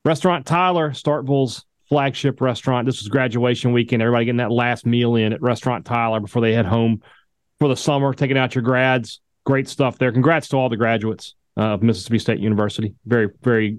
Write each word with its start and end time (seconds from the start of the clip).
Restaurant 0.04 0.44
Tyler, 0.44 0.90
Starkville's 0.90 1.64
flagship 1.88 2.40
restaurant. 2.40 2.86
This 2.86 3.00
was 3.00 3.08
graduation 3.08 3.72
weekend. 3.72 4.02
Everybody 4.02 4.26
getting 4.26 4.38
that 4.38 4.50
last 4.50 4.84
meal 4.84 5.16
in 5.16 5.32
at 5.32 5.40
Restaurant 5.40 5.84
Tyler 5.84 6.20
before 6.20 6.42
they 6.42 6.52
head 6.52 6.66
home 6.66 7.02
for 7.58 7.68
the 7.68 7.76
summer, 7.76 8.12
taking 8.12 8.36
out 8.36 8.54
your 8.54 8.62
grads. 8.62 9.20
Great 9.44 9.68
stuff 9.68 9.98
there. 9.98 10.12
Congrats 10.12 10.48
to 10.48 10.56
all 10.56 10.68
the 10.68 10.76
graduates 10.76 11.34
uh, 11.56 11.74
of 11.74 11.82
Mississippi 11.82 12.18
State 12.18 12.38
University. 12.38 12.94
Very, 13.06 13.28
very 13.42 13.78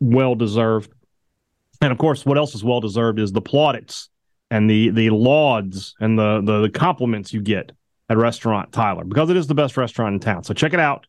well 0.00 0.34
deserved. 0.34 0.92
And 1.80 1.92
of 1.92 1.98
course, 1.98 2.24
what 2.24 2.38
else 2.38 2.54
is 2.54 2.64
well 2.64 2.80
deserved 2.80 3.18
is 3.18 3.32
the 3.32 3.42
plaudits 3.42 4.08
and 4.50 4.68
the 4.68 4.90
the 4.90 5.10
lauds 5.10 5.94
and 6.00 6.18
the, 6.18 6.40
the 6.42 6.62
the 6.62 6.70
compliments 6.70 7.32
you 7.32 7.40
get 7.40 7.72
at 8.08 8.16
Restaurant 8.16 8.72
Tyler 8.72 9.04
because 9.04 9.30
it 9.30 9.36
is 9.36 9.46
the 9.46 9.54
best 9.54 9.76
restaurant 9.76 10.14
in 10.14 10.20
town. 10.20 10.44
So 10.44 10.54
check 10.54 10.74
it 10.74 10.80
out 10.80 11.06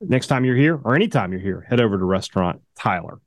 next 0.00 0.28
time 0.28 0.44
you're 0.44 0.56
here 0.56 0.78
or 0.84 0.94
anytime 0.94 1.32
you're 1.32 1.40
here. 1.40 1.66
Head 1.68 1.80
over 1.80 1.98
to 1.98 2.04
Restaurant 2.04 2.60
Tyler. 2.76 3.20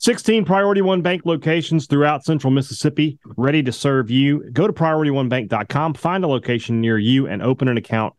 16 0.00 0.46
Priority 0.46 0.80
One 0.80 1.02
Bank 1.02 1.26
locations 1.26 1.86
throughout 1.86 2.24
central 2.24 2.50
Mississippi 2.50 3.18
ready 3.36 3.62
to 3.62 3.70
serve 3.70 4.10
you. 4.10 4.50
Go 4.50 4.66
to 4.66 4.72
PriorityOneBank.com, 4.72 5.92
find 5.92 6.24
a 6.24 6.26
location 6.26 6.80
near 6.80 6.96
you, 6.96 7.26
and 7.26 7.42
open 7.42 7.68
an 7.68 7.76
account 7.76 8.14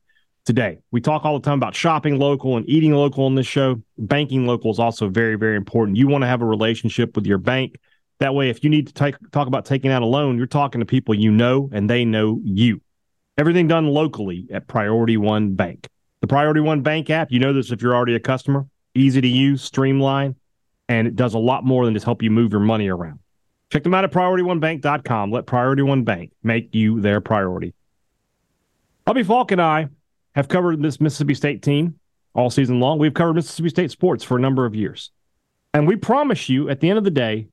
today. 0.45 0.77
We 0.91 1.01
talk 1.01 1.25
all 1.25 1.39
the 1.39 1.43
time 1.43 1.57
about 1.57 1.73
shopping 1.73 2.19
local 2.19 2.55
and 2.55 2.69
eating 2.69 2.93
local 2.93 3.25
on 3.25 3.33
this 3.33 3.47
show. 3.47 3.81
Banking 3.97 4.45
local 4.45 4.69
is 4.69 4.77
also 4.77 5.09
very, 5.09 5.33
very 5.33 5.55
important. 5.55 5.97
You 5.97 6.07
want 6.07 6.21
to 6.21 6.27
have 6.27 6.43
a 6.43 6.45
relationship 6.45 7.15
with 7.15 7.25
your 7.25 7.39
bank. 7.39 7.79
That 8.19 8.35
way, 8.35 8.51
if 8.51 8.63
you 8.63 8.69
need 8.69 8.93
to 8.93 8.93
talk 9.31 9.47
about 9.47 9.65
taking 9.65 9.89
out 9.89 10.03
a 10.03 10.05
loan, 10.05 10.37
you're 10.37 10.45
talking 10.45 10.81
to 10.81 10.85
people 10.85 11.15
you 11.15 11.31
know 11.31 11.67
and 11.73 11.89
they 11.89 12.05
know 12.05 12.39
you. 12.43 12.79
Everything 13.39 13.67
done 13.67 13.87
locally 13.87 14.45
at 14.53 14.67
Priority 14.67 15.17
One 15.17 15.55
Bank. 15.55 15.87
The 16.21 16.27
Priority 16.27 16.61
One 16.61 16.83
Bank 16.83 17.09
app, 17.09 17.31
you 17.31 17.39
know 17.39 17.53
this 17.53 17.71
if 17.71 17.81
you're 17.81 17.95
already 17.95 18.13
a 18.13 18.19
customer, 18.19 18.67
easy 18.93 19.19
to 19.19 19.27
use, 19.27 19.63
streamline 19.63 20.35
and 20.91 21.07
it 21.07 21.15
does 21.15 21.33
a 21.33 21.39
lot 21.39 21.63
more 21.63 21.85
than 21.85 21.93
just 21.93 22.03
help 22.03 22.21
you 22.21 22.29
move 22.29 22.51
your 22.51 22.59
money 22.59 22.89
around. 22.89 23.19
Check 23.71 23.83
them 23.83 23.93
out 23.93 24.03
at 24.03 24.11
PriorityOneBank.com. 24.11 25.31
Let 25.31 25.45
Priority 25.45 25.83
One 25.83 26.03
Bank 26.03 26.33
make 26.43 26.75
you 26.75 26.99
their 26.99 27.21
priority. 27.21 27.73
Robbie 29.07 29.23
Faulk 29.23 29.53
and 29.53 29.61
I 29.61 29.87
have 30.35 30.49
covered 30.49 30.81
this 30.81 30.99
Mississippi 30.99 31.33
State 31.33 31.61
team 31.61 31.97
all 32.33 32.49
season 32.49 32.81
long. 32.81 32.99
We've 32.99 33.13
covered 33.13 33.35
Mississippi 33.35 33.69
State 33.69 33.91
sports 33.91 34.25
for 34.25 34.35
a 34.35 34.41
number 34.41 34.65
of 34.65 34.75
years. 34.75 35.11
And 35.73 35.87
we 35.87 35.95
promise 35.95 36.49
you, 36.49 36.69
at 36.69 36.81
the 36.81 36.89
end 36.89 36.97
of 36.97 37.05
the 37.05 37.09
day, 37.09 37.47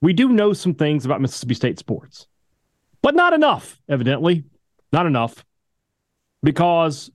we 0.00 0.12
do 0.12 0.28
know 0.28 0.52
some 0.52 0.74
things 0.74 1.04
about 1.04 1.20
Mississippi 1.20 1.54
State 1.54 1.80
sports, 1.80 2.28
but 3.02 3.16
not 3.16 3.32
enough, 3.32 3.80
evidently. 3.88 4.44
Not 4.92 5.06
enough. 5.06 5.44
Because 6.44 7.10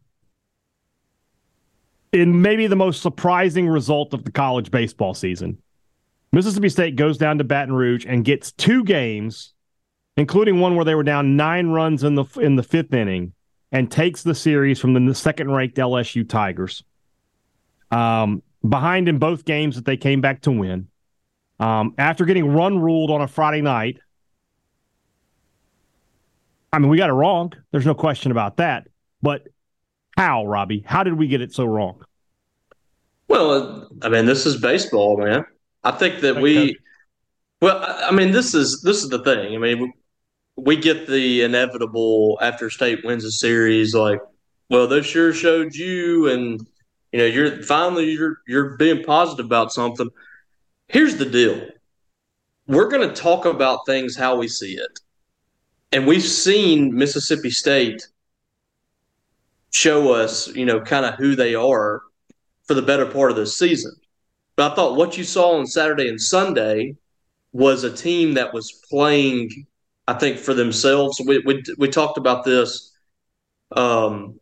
in 2.13 2.41
maybe 2.41 2.67
the 2.67 2.75
most 2.75 3.01
surprising 3.01 3.67
result 3.67 4.13
of 4.13 4.23
the 4.23 4.31
college 4.31 4.71
baseball 4.71 5.15
season. 5.15 5.57
Mississippi 6.31 6.69
State 6.69 6.95
goes 6.95 7.17
down 7.17 7.39
to 7.39 7.43
Baton 7.43 7.73
Rouge 7.73 8.05
and 8.07 8.23
gets 8.23 8.51
two 8.51 8.83
games, 8.83 9.53
including 10.15 10.59
one 10.59 10.75
where 10.75 10.85
they 10.85 10.95
were 10.95 11.03
down 11.03 11.35
nine 11.35 11.69
runs 11.69 12.03
in 12.03 12.15
the 12.15 12.25
in 12.39 12.55
the 12.55 12.63
fifth 12.63 12.93
inning, 12.93 13.33
and 13.71 13.91
takes 13.91 14.23
the 14.23 14.35
series 14.35 14.79
from 14.79 14.93
the 14.93 15.15
second-ranked 15.15 15.75
LSU 15.75 16.27
Tigers. 16.27 16.83
Um, 17.91 18.41
behind 18.67 19.09
in 19.09 19.17
both 19.17 19.45
games 19.45 19.75
that 19.75 19.85
they 19.85 19.97
came 19.97 20.21
back 20.21 20.41
to 20.41 20.51
win. 20.51 20.87
Um, 21.59 21.93
after 21.97 22.25
getting 22.25 22.47
run 22.53 22.79
ruled 22.79 23.11
on 23.11 23.21
a 23.21 23.27
Friday 23.27 23.61
night, 23.61 23.99
I 26.71 26.79
mean, 26.79 26.89
we 26.89 26.97
got 26.97 27.09
it 27.09 27.13
wrong. 27.13 27.53
There's 27.71 27.85
no 27.85 27.93
question 27.93 28.31
about 28.31 28.57
that. 28.57 28.87
But 29.21 29.47
how, 30.17 30.45
Robbie? 30.45 30.83
How 30.85 31.03
did 31.03 31.13
we 31.13 31.27
get 31.27 31.41
it 31.41 31.53
so 31.53 31.65
wrong? 31.65 32.03
Well, 33.27 33.89
I 34.01 34.09
mean, 34.09 34.25
this 34.25 34.45
is 34.45 34.59
baseball, 34.61 35.17
man. 35.17 35.45
I 35.83 35.91
think 35.91 36.21
that 36.21 36.35
we. 36.35 36.77
Well, 37.61 37.81
I 37.81 38.11
mean, 38.11 38.31
this 38.31 38.53
is 38.53 38.81
this 38.83 39.03
is 39.03 39.09
the 39.09 39.23
thing. 39.23 39.55
I 39.55 39.57
mean, 39.57 39.93
we 40.55 40.75
get 40.75 41.07
the 41.07 41.41
inevitable 41.41 42.37
after 42.41 42.69
state 42.69 43.03
wins 43.03 43.25
a 43.25 43.31
series, 43.31 43.95
like, 43.95 44.19
well, 44.69 44.87
they 44.87 45.01
sure 45.01 45.33
showed 45.33 45.73
you, 45.73 46.27
and 46.29 46.67
you 47.11 47.19
know, 47.19 47.25
you're 47.25 47.63
finally 47.63 48.11
you're 48.11 48.37
you're 48.47 48.77
being 48.77 49.03
positive 49.03 49.45
about 49.45 49.71
something. 49.71 50.09
Here's 50.89 51.15
the 51.15 51.25
deal: 51.25 51.65
we're 52.67 52.89
going 52.89 53.07
to 53.07 53.15
talk 53.15 53.45
about 53.45 53.85
things 53.85 54.15
how 54.15 54.35
we 54.35 54.47
see 54.47 54.73
it, 54.73 54.99
and 55.91 56.05
we've 56.05 56.21
seen 56.23 56.93
Mississippi 56.93 57.49
State 57.49 58.07
show 59.73 60.13
us, 60.13 60.47
you 60.55 60.65
know, 60.65 60.79
kind 60.79 61.05
of 61.05 61.15
who 61.15 61.35
they 61.35 61.55
are 61.55 62.01
for 62.65 62.75
the 62.75 62.81
better 62.81 63.05
part 63.05 63.31
of 63.31 63.37
this 63.37 63.57
season. 63.57 63.91
But 64.55 64.71
I 64.71 64.75
thought 64.75 64.95
what 64.95 65.17
you 65.17 65.23
saw 65.23 65.57
on 65.57 65.65
Saturday 65.65 66.07
and 66.07 66.21
Sunday 66.21 66.95
was 67.51 67.83
a 67.83 67.91
team 67.95 68.35
that 68.35 68.53
was 68.53 68.71
playing, 68.89 69.49
I 70.07 70.13
think, 70.13 70.37
for 70.37 70.53
themselves. 70.53 71.19
We 71.25 71.39
we, 71.39 71.63
we 71.77 71.89
talked 71.89 72.17
about 72.17 72.45
this. 72.45 72.91
Um, 73.75 74.39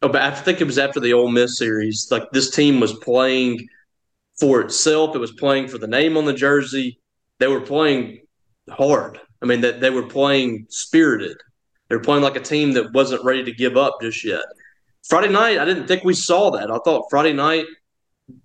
about, 0.00 0.22
I 0.22 0.34
think 0.34 0.60
it 0.60 0.66
was 0.66 0.78
after 0.78 1.00
the 1.00 1.12
Ole 1.12 1.30
Miss 1.30 1.58
series. 1.58 2.06
Like 2.10 2.30
this 2.30 2.52
team 2.52 2.78
was 2.78 2.92
playing 3.00 3.66
for 4.38 4.60
itself. 4.60 5.16
It 5.16 5.18
was 5.18 5.32
playing 5.32 5.66
for 5.66 5.78
the 5.78 5.88
name 5.88 6.16
on 6.16 6.24
the 6.24 6.32
jersey. 6.32 7.00
They 7.38 7.48
were 7.48 7.60
playing 7.60 8.20
hard. 8.70 9.20
I 9.42 9.46
mean, 9.46 9.62
that 9.62 9.80
they 9.80 9.90
were 9.90 10.06
playing 10.06 10.66
spirited. 10.68 11.38
They 11.88 11.96
were 11.96 12.02
playing 12.02 12.22
like 12.22 12.36
a 12.36 12.40
team 12.40 12.72
that 12.72 12.92
wasn't 12.92 13.24
ready 13.24 13.44
to 13.44 13.52
give 13.52 13.76
up 13.76 13.98
just 14.00 14.24
yet. 14.24 14.42
Friday 15.08 15.28
night, 15.32 15.58
I 15.58 15.64
didn't 15.64 15.86
think 15.86 16.04
we 16.04 16.14
saw 16.14 16.50
that. 16.50 16.70
I 16.70 16.78
thought 16.84 17.08
Friday 17.08 17.32
night 17.32 17.64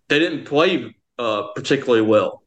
they 0.08 0.20
didn't 0.20 0.46
play 0.46 0.96
uh, 1.20 1.44
particularly 1.56 2.02
well. 2.02 2.44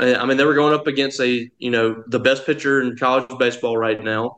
I 0.00 0.24
mean, 0.26 0.36
they 0.36 0.44
were 0.44 0.54
going 0.54 0.74
up 0.74 0.86
against 0.86 1.20
a 1.20 1.50
you 1.58 1.70
know 1.70 2.02
the 2.06 2.20
best 2.20 2.46
pitcher 2.46 2.80
in 2.80 2.96
college 2.96 3.26
baseball 3.38 3.76
right 3.76 4.02
now. 4.02 4.36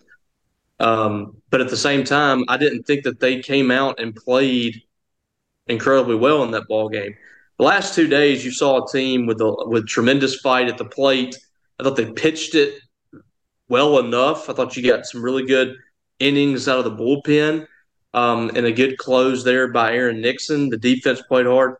Um, 0.79 1.37
but 1.51 1.61
at 1.61 1.69
the 1.69 1.77
same 1.77 2.05
time, 2.05 2.45
I 2.49 2.57
didn't 2.57 2.85
think 2.85 3.05
that 3.05 3.21
they 3.21 3.41
came 3.41 3.71
out 3.71 4.01
and 4.01 4.17
played 4.17 4.81
incredibly 5.67 6.15
well 6.15 6.43
in 6.43 6.51
that 6.53 6.67
ball 6.67 6.89
game. 6.89 7.15
The 7.59 7.65
last 7.65 7.95
two 7.95 8.09
days, 8.09 8.43
you 8.43 8.51
saw 8.51 8.83
a 8.83 8.91
team 8.91 9.27
with 9.27 9.41
a 9.43 9.65
with 9.67 9.87
tremendous 9.87 10.41
fight 10.41 10.69
at 10.69 10.79
the 10.79 10.87
plate. 10.87 11.37
I 11.79 11.83
thought 11.83 11.97
they 11.97 12.11
pitched 12.11 12.55
it 12.55 12.81
well 13.69 13.99
enough. 13.99 14.49
I 14.49 14.55
thought 14.55 14.77
you 14.77 14.83
got 14.83 15.05
some 15.05 15.23
really 15.23 15.45
good 15.45 15.77
innings 16.21 16.69
out 16.69 16.79
of 16.79 16.85
the 16.85 17.03
bullpen 17.03 17.67
um, 18.15 18.51
and 18.55 18.67
a 18.67 18.73
good 18.73 18.99
close 18.99 19.43
there 19.45 19.69
by 19.69 19.93
Aaron 19.93 20.21
Nixon. 20.21 20.69
The 20.69 20.79
defense 20.79 21.21
played 21.23 21.47
hard. 21.47 21.77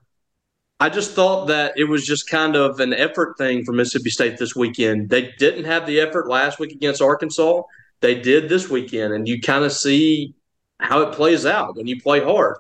I 0.81 0.89
just 0.89 1.13
thought 1.13 1.49
that 1.49 1.75
it 1.77 1.85
was 1.85 2.07
just 2.07 2.29
kind 2.29 2.57
of 2.57 2.81
an 2.81 2.95
effort 2.95 3.37
thing 3.37 3.65
for 3.65 3.73
Mississippi 3.73 4.09
State 4.09 4.39
this 4.39 4.57
weekend. 4.57 5.11
They 5.11 5.33
didn't 5.39 5.65
have 5.65 5.87
the 5.87 6.01
effort 6.01 6.27
last 6.27 6.59
week 6.59 6.73
against 6.73 7.03
Arkansas. 7.03 7.63
They 8.01 8.19
did 8.19 8.49
this 8.49 8.71
weekend, 8.71 9.13
and 9.13 9.29
you 9.29 9.43
kind 9.43 9.63
of 9.63 9.73
see 9.73 10.35
how 10.79 11.03
it 11.03 11.15
plays 11.15 11.45
out 11.45 11.77
when 11.77 11.87
you 11.87 12.01
play 12.01 12.25
hard. 12.25 12.57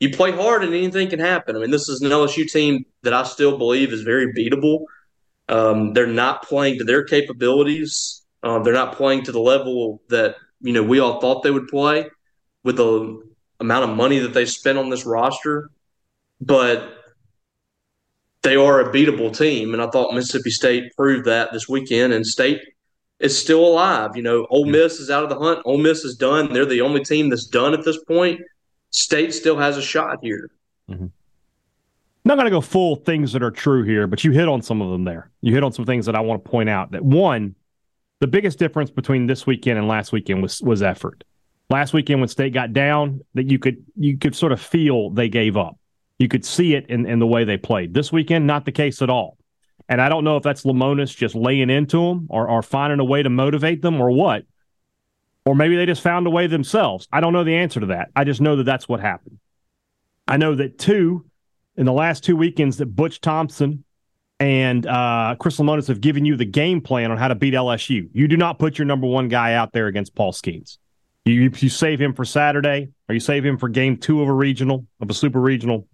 You 0.00 0.10
play 0.10 0.32
hard, 0.32 0.64
and 0.64 0.74
anything 0.74 1.08
can 1.10 1.20
happen. 1.20 1.54
I 1.54 1.60
mean, 1.60 1.70
this 1.70 1.88
is 1.88 2.00
an 2.00 2.10
LSU 2.10 2.50
team 2.50 2.84
that 3.02 3.14
I 3.14 3.22
still 3.22 3.56
believe 3.56 3.92
is 3.92 4.02
very 4.02 4.34
beatable. 4.34 4.84
Um, 5.48 5.92
they're 5.92 6.08
not 6.08 6.42
playing 6.42 6.78
to 6.78 6.84
their 6.84 7.04
capabilities. 7.04 8.22
Uh, 8.42 8.58
they're 8.60 8.74
not 8.74 8.96
playing 8.96 9.24
to 9.24 9.32
the 9.32 9.40
level 9.40 10.02
that 10.08 10.36
you 10.60 10.72
know 10.72 10.82
we 10.82 10.98
all 11.00 11.20
thought 11.20 11.42
they 11.42 11.50
would 11.50 11.68
play 11.68 12.06
with 12.62 12.76
the 12.76 13.22
amount 13.60 13.90
of 13.90 13.96
money 13.96 14.18
that 14.18 14.34
they 14.34 14.46
spent 14.46 14.78
on 14.78 14.90
this 14.90 15.04
roster. 15.04 15.70
But 16.40 16.96
they 18.42 18.56
are 18.56 18.80
a 18.80 18.92
beatable 18.92 19.36
team, 19.36 19.74
and 19.74 19.82
I 19.82 19.90
thought 19.90 20.14
Mississippi 20.14 20.50
State 20.50 20.96
proved 20.96 21.26
that 21.26 21.52
this 21.52 21.68
weekend. 21.68 22.12
And 22.12 22.26
State 22.26 22.60
is 23.18 23.38
still 23.38 23.66
alive. 23.66 24.16
You 24.16 24.22
know, 24.22 24.46
Ole 24.48 24.64
Miss 24.64 24.98
is 24.98 25.10
out 25.10 25.22
of 25.22 25.28
the 25.28 25.38
hunt. 25.38 25.60
Ole 25.66 25.78
Miss 25.78 26.04
is 26.04 26.16
done. 26.16 26.52
They're 26.52 26.64
the 26.64 26.80
only 26.80 27.04
team 27.04 27.28
that's 27.28 27.46
done 27.46 27.74
at 27.74 27.84
this 27.84 28.02
point. 28.04 28.40
State 28.90 29.34
still 29.34 29.58
has 29.58 29.76
a 29.76 29.82
shot 29.82 30.18
here. 30.22 30.50
Mm-hmm. 30.88 31.06
Not 32.24 32.34
going 32.34 32.46
to 32.46 32.50
go 32.50 32.60
full 32.60 32.96
things 32.96 33.32
that 33.32 33.42
are 33.42 33.50
true 33.50 33.82
here, 33.82 34.06
but 34.06 34.24
you 34.24 34.32
hit 34.32 34.48
on 34.48 34.62
some 34.62 34.82
of 34.82 34.90
them 34.90 35.04
there. 35.04 35.30
You 35.42 35.54
hit 35.54 35.64
on 35.64 35.72
some 35.72 35.84
things 35.84 36.06
that 36.06 36.14
I 36.14 36.20
want 36.20 36.44
to 36.44 36.50
point 36.50 36.68
out. 36.68 36.90
That 36.90 37.04
one, 37.04 37.54
the 38.20 38.26
biggest 38.26 38.58
difference 38.58 38.90
between 38.90 39.26
this 39.26 39.46
weekend 39.46 39.78
and 39.78 39.88
last 39.88 40.12
weekend 40.12 40.42
was 40.42 40.62
was 40.62 40.82
effort. 40.82 41.24
Last 41.68 41.92
weekend 41.92 42.20
when 42.20 42.28
State 42.28 42.52
got 42.52 42.72
down, 42.72 43.20
that 43.34 43.50
you 43.50 43.58
could 43.58 43.84
you 43.96 44.18
could 44.18 44.36
sort 44.36 44.52
of 44.52 44.60
feel 44.60 45.10
they 45.10 45.28
gave 45.28 45.56
up. 45.56 45.78
You 46.18 46.28
could 46.28 46.44
see 46.44 46.74
it 46.74 46.86
in, 46.90 47.06
in 47.06 47.18
the 47.18 47.26
way 47.26 47.44
they 47.44 47.56
played. 47.56 47.94
This 47.94 48.12
weekend, 48.12 48.46
not 48.46 48.66
the 48.66 48.72
case 48.72 49.00
at 49.00 49.08
all. 49.08 49.38
And 49.88 50.00
I 50.02 50.08
don't 50.08 50.22
know 50.22 50.36
if 50.36 50.42
that's 50.42 50.64
Lemonis 50.64 51.16
just 51.16 51.34
laying 51.34 51.70
into 51.70 51.96
them 51.96 52.26
or, 52.28 52.48
or 52.48 52.62
finding 52.62 53.00
a 53.00 53.04
way 53.04 53.22
to 53.22 53.30
motivate 53.30 53.80
them 53.80 54.00
or 54.00 54.10
what. 54.10 54.44
Or 55.46 55.54
maybe 55.54 55.76
they 55.76 55.86
just 55.86 56.02
found 56.02 56.26
a 56.26 56.30
way 56.30 56.46
themselves. 56.46 57.08
I 57.10 57.20
don't 57.20 57.32
know 57.32 57.42
the 57.42 57.56
answer 57.56 57.80
to 57.80 57.86
that. 57.86 58.10
I 58.14 58.24
just 58.24 58.40
know 58.40 58.56
that 58.56 58.64
that's 58.64 58.88
what 58.88 59.00
happened. 59.00 59.38
I 60.28 60.36
know 60.36 60.54
that 60.54 60.78
two, 60.78 61.24
in 61.76 61.86
the 61.86 61.92
last 61.92 62.22
two 62.22 62.36
weekends, 62.36 62.76
that 62.76 62.94
Butch 62.94 63.20
Thompson 63.20 63.84
and 64.40 64.86
uh, 64.86 65.36
Chris 65.38 65.58
Lemonis 65.58 65.86
have 65.88 66.00
given 66.00 66.24
you 66.24 66.34
the 66.34 66.46
game 66.46 66.80
plan 66.80 67.10
on 67.10 67.18
how 67.18 67.28
to 67.28 67.34
beat 67.34 67.52
LSU. 67.52 68.08
You 68.14 68.26
do 68.26 68.38
not 68.38 68.58
put 68.58 68.78
your 68.78 68.86
number 68.86 69.06
one 69.06 69.28
guy 69.28 69.52
out 69.52 69.72
there 69.72 69.86
against 69.86 70.14
Paul 70.14 70.32
Skenes. 70.32 70.78
You, 71.26 71.52
you 71.54 71.68
save 71.68 72.00
him 72.00 72.14
for 72.14 72.24
Saturday, 72.24 72.88
or 73.08 73.14
you 73.14 73.20
save 73.20 73.44
him 73.44 73.58
for 73.58 73.68
game 73.68 73.98
two 73.98 74.22
of 74.22 74.28
a 74.28 74.32
regional, 74.32 74.86
of 75.00 75.10
a 75.10 75.14
super 75.14 75.40
regional. 75.40 75.86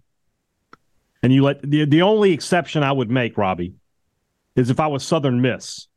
And 1.21 1.33
you 1.33 1.43
let 1.43 1.61
the 1.61 1.83
the 1.83 2.03
only 2.03 2.31
exception 2.31 2.83
I 2.83 2.91
would 2.91 3.11
make, 3.11 3.37
Robbie, 3.37 3.73
is 4.55 4.69
if 4.69 4.79
I 4.79 4.87
was 4.87 5.03
Southern 5.03 5.41
Miss, 5.41 5.87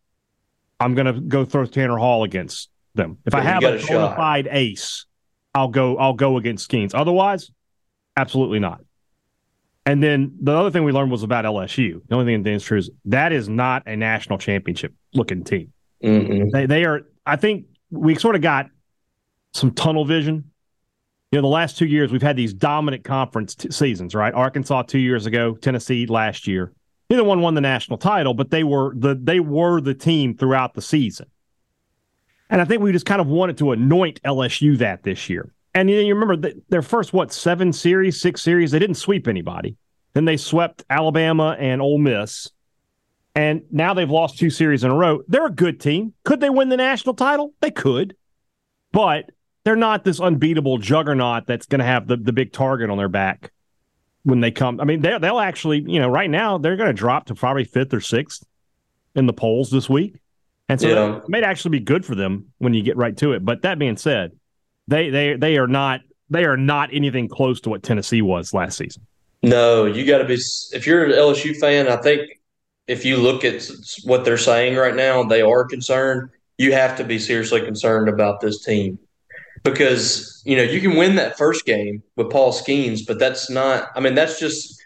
I'm 0.81 0.95
going 0.95 1.07
to 1.07 1.21
go 1.21 1.45
throw 1.45 1.67
Tanner 1.67 1.99
Hall 1.99 2.25
against 2.25 2.69
them. 2.95 3.19
If 3.27 3.35
I 3.35 3.43
have 3.43 3.63
a, 3.63 3.77
a 3.77 3.87
bona 3.87 4.17
fide 4.17 4.49
ace, 4.51 5.07
I'll 5.55 5.69
go 5.69 5.97
I'll 5.99 6.15
go 6.15 6.37
against 6.37 6.69
Skenes. 6.69 6.93
Otherwise, 6.95 7.51
absolutely 8.17 8.59
not. 8.59 8.81
And 9.91 10.03
then 10.03 10.37
the 10.41 10.53
other 10.53 10.71
thing 10.71 10.85
we 10.85 10.93
learned 10.93 11.11
was 11.11 11.23
about 11.23 11.45
LSU. 11.45 12.01
The 12.09 12.15
only 12.15 12.33
thing 12.33 12.43
that's 12.43 12.65
true 12.65 12.79
is 12.79 12.91
that 13.07 13.33
is 13.33 13.49
not 13.49 13.83
a 13.87 13.97
national 13.97 14.39
championship 14.39 14.93
looking 15.15 15.45
team. 15.45 15.73
Mm-hmm. 16.03 16.51
They 16.51 16.67
they 16.67 16.85
are. 16.85 17.03
I 17.27 17.37
think 17.37 17.67
we 17.91 18.15
sort 18.15 18.37
of 18.37 18.43
got 18.43 18.67
some 19.53 19.73
tunnel 19.73 20.05
vision 20.05 20.51
you 21.31 21.39
know, 21.39 21.43
the 21.43 21.49
last 21.49 21.79
two 21.79 21.87
years 21.87 22.11
we've 22.11 22.23
had 22.23 22.37
these 22.37 22.53
dominant 22.53 23.05
conference 23.05 23.55
t- 23.55 23.71
seasons, 23.71 24.15
right? 24.15 24.35
Arkansas 24.35 24.83
two 24.83 24.99
years 24.99 25.27
ago, 25.27 25.55
Tennessee 25.55 26.07
last 26.07 26.49
year. 26.49 26.73
Neither 27.09 27.23
one 27.25 27.41
won 27.41 27.55
the 27.55 27.61
national 27.61 27.99
title, 27.99 28.35
but 28.35 28.51
they 28.51 28.65
were 28.65 28.93
the 28.97 29.15
they 29.15 29.41
were 29.41 29.81
the 29.81 29.95
team 29.95 30.37
throughout 30.37 30.75
the 30.75 30.83
season. 30.83 31.27
And 32.49 32.61
I 32.61 32.65
think 32.65 32.83
we 32.83 32.91
just 32.91 33.07
kind 33.07 33.21
of 33.21 33.29
wanted 33.29 33.59
to 33.59 33.71
anoint 33.71 34.21
LSU 34.23 34.79
that 34.79 35.05
this 35.05 35.31
year. 35.31 35.53
And 35.75 35.89
you, 35.89 36.15
remember 36.15 36.37
the, 36.37 36.63
their 36.69 36.83
first 36.83 37.13
what 37.13 37.33
seven 37.33 37.73
series, 37.73 38.21
six 38.21 38.43
series, 38.43 38.73
they 38.73 38.79
didn't 38.79 38.97
sweep 38.97 39.29
anybody. 39.29 39.77
Then 40.15 40.25
they 40.25 40.37
swept 40.37 40.85
Alabama 40.91 41.57
and 41.59 41.81
Ole 41.81 41.99
Miss, 41.99 42.51
and 43.37 43.63
now 43.71 43.95
they've 43.95 44.11
lost 44.11 44.39
two 44.39 44.51
series 44.51 44.83
in 44.83 44.91
a 44.91 44.97
row. 44.97 45.23
They're 45.29 45.47
a 45.47 45.51
good 45.51 45.79
team. 45.79 46.15
Could 46.25 46.41
they 46.41 46.51
win 46.51 46.69
the 46.69 46.77
national 46.77 47.15
title? 47.15 47.55
They 47.61 47.71
could, 47.71 48.17
but 48.91 49.31
they're 49.63 49.77
not 49.77 50.03
this 50.03 50.19
unbeatable 50.19 50.79
juggernaut 50.79 51.47
that's 51.47 51.67
going 51.67 51.79
to 51.79 51.85
have 51.85 52.09
the, 52.09 52.17
the 52.17 52.33
big 52.33 52.53
target 52.53 52.91
on 52.91 52.99
their 52.99 53.09
back 53.09 53.53
when 54.25 54.41
they 54.41 54.51
come. 54.51 54.81
I 54.81 54.85
mean, 54.85 55.01
they, 55.01 55.17
they'll 55.19 55.39
actually, 55.39 55.85
you 55.87 56.01
know, 56.01 56.09
right 56.09 56.31
now 56.31 56.59
they're 56.59 56.77
going 56.77 56.89
to 56.89 56.93
drop 56.95 57.27
to 57.27 57.35
probably 57.35 57.65
fifth 57.65 57.95
or 57.95 58.01
sixth 58.01 58.45
in 59.15 59.27
the 59.27 59.33
polls 59.33 59.71
this 59.71 59.89
week. 59.89 60.21
And 60.69 60.81
so 60.81 60.89
yeah. 60.89 61.17
it 61.19 61.29
may 61.29 61.43
actually 61.43 61.79
be 61.79 61.85
good 61.85 62.05
for 62.05 62.15
them 62.15 62.47
when 62.59 62.75
you 62.75 62.83
get 62.83 62.97
right 62.97 63.17
to 63.19 63.33
it. 63.33 63.45
But 63.45 63.63
that 63.63 63.79
being 63.79 63.97
said, 63.97 64.33
they 64.91 65.09
they 65.09 65.37
they 65.37 65.57
are 65.57 65.67
not 65.67 66.01
they 66.29 66.45
are 66.45 66.57
not 66.57 66.91
anything 66.93 67.29
close 67.29 67.61
to 67.63 67.71
what 67.71 67.83
Tennessee 67.83 68.23
was 68.23 68.53
last 68.53 68.77
season. 68.77 69.07
No, 69.43 69.87
you 69.87 70.05
got 70.05 70.19
to 70.19 70.25
be. 70.25 70.39
If 70.73 70.87
you're 70.87 71.05
an 71.05 71.13
LSU 71.13 71.57
fan, 71.57 71.89
I 71.89 71.97
think 71.97 72.29
if 72.87 73.05
you 73.05 73.17
look 73.17 73.45
at 73.45 73.69
what 74.05 74.25
they're 74.25 74.37
saying 74.37 74.77
right 74.77 74.95
now, 74.95 75.23
they 75.23 75.41
are 75.41 75.65
concerned. 75.65 76.31
You 76.59 76.73
have 76.73 76.97
to 76.99 77.05
be 77.05 77.19
seriously 77.19 77.63
concerned 77.63 78.09
about 78.09 78.41
this 78.41 78.63
team 78.63 78.99
because 79.63 80.43
you 80.45 80.57
know 80.57 80.63
you 80.63 80.81
can 80.81 80.97
win 80.97 81.15
that 81.15 81.39
first 81.39 81.65
game 81.65 82.03
with 82.17 82.31
Paul 82.31 82.53
Skenes, 82.53 83.07
but 83.07 83.19
that's 83.19 83.49
not. 83.49 83.89
I 83.95 84.01
mean, 84.01 84.15
that's 84.15 84.39
just 84.39 84.79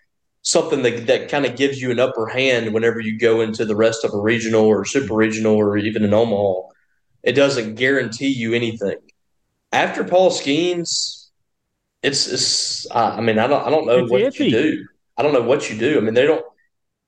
something 0.42 0.82
that 0.82 1.06
that 1.06 1.28
kind 1.30 1.46
of 1.46 1.56
gives 1.56 1.80
you 1.80 1.90
an 1.90 1.98
upper 1.98 2.26
hand 2.26 2.72
whenever 2.72 3.00
you 3.00 3.18
go 3.18 3.40
into 3.40 3.64
the 3.64 3.74
rest 3.74 4.04
of 4.04 4.12
a 4.12 4.20
regional 4.20 4.66
or 4.66 4.84
super 4.84 5.14
regional 5.14 5.56
or 5.56 5.76
even 5.76 6.04
an 6.04 6.14
Omaha. 6.14 6.68
It 7.22 7.32
doesn't 7.32 7.76
guarantee 7.76 8.28
you 8.28 8.52
anything. 8.52 8.98
After 9.74 10.04
Paul 10.04 10.30
Skenes, 10.30 11.28
it's, 12.02 12.26
it's 12.26 12.86
I 12.90 13.20
mean, 13.20 13.38
I 13.38 13.46
don't 13.46 13.66
I 13.66 13.70
don't 13.70 13.86
know 13.86 14.04
it's 14.04 14.10
what 14.10 14.22
iffy. 14.22 14.46
you 14.46 14.50
do. 14.50 14.86
I 15.16 15.22
don't 15.22 15.32
know 15.32 15.42
what 15.42 15.68
you 15.70 15.78
do. 15.78 15.98
I 15.98 16.00
mean, 16.00 16.14
they 16.14 16.26
don't. 16.26 16.44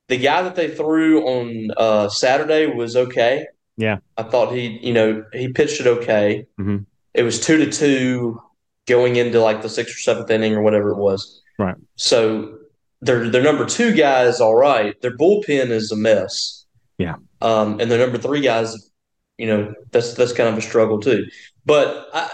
The 0.09 0.19
guy 0.19 0.43
that 0.43 0.55
they 0.55 0.69
threw 0.69 1.27
on 1.27 1.71
uh, 1.77 2.09
Saturday 2.09 2.67
was 2.67 2.97
okay. 2.97 3.47
Yeah, 3.77 3.99
I 4.17 4.23
thought 4.23 4.53
he, 4.53 4.79
you 4.83 4.93
know, 4.93 5.25
he 5.33 5.49
pitched 5.49 5.81
it 5.81 5.87
okay. 5.87 6.47
Mm-hmm 6.61 6.85
it 7.17 7.23
was 7.23 7.41
two 7.41 7.57
to 7.57 7.71
two 7.71 8.41
going 8.87 9.17
into 9.17 9.41
like 9.41 9.63
the 9.63 9.69
sixth 9.69 9.97
or 9.97 9.99
seventh 9.99 10.31
inning 10.31 10.55
or 10.55 10.63
whatever 10.63 10.91
it 10.91 10.99
was. 10.99 11.43
Right. 11.59 11.75
So 11.97 12.59
their 13.01 13.29
their 13.31 13.43
number 13.43 13.65
two 13.65 13.95
guy 13.95 14.25
is 14.25 14.41
all 14.41 14.55
right. 14.55 15.01
Their 15.01 15.17
bullpen 15.17 15.71
is 15.71 15.91
a 15.91 15.97
mess. 15.97 16.67
Yeah. 16.99 17.17
Um, 17.41 17.81
and 17.81 17.91
their 17.91 17.99
number 17.99 18.19
three 18.19 18.43
guys, 18.43 18.91
you 19.39 19.47
know, 19.47 19.75
that's 19.91 20.15
that's 20.15 20.33
kind 20.33 20.49
of 20.51 20.59
a 20.59 20.63
struggle 20.63 21.01
too. 21.01 21.27
But 21.65 22.09
I 22.13 22.31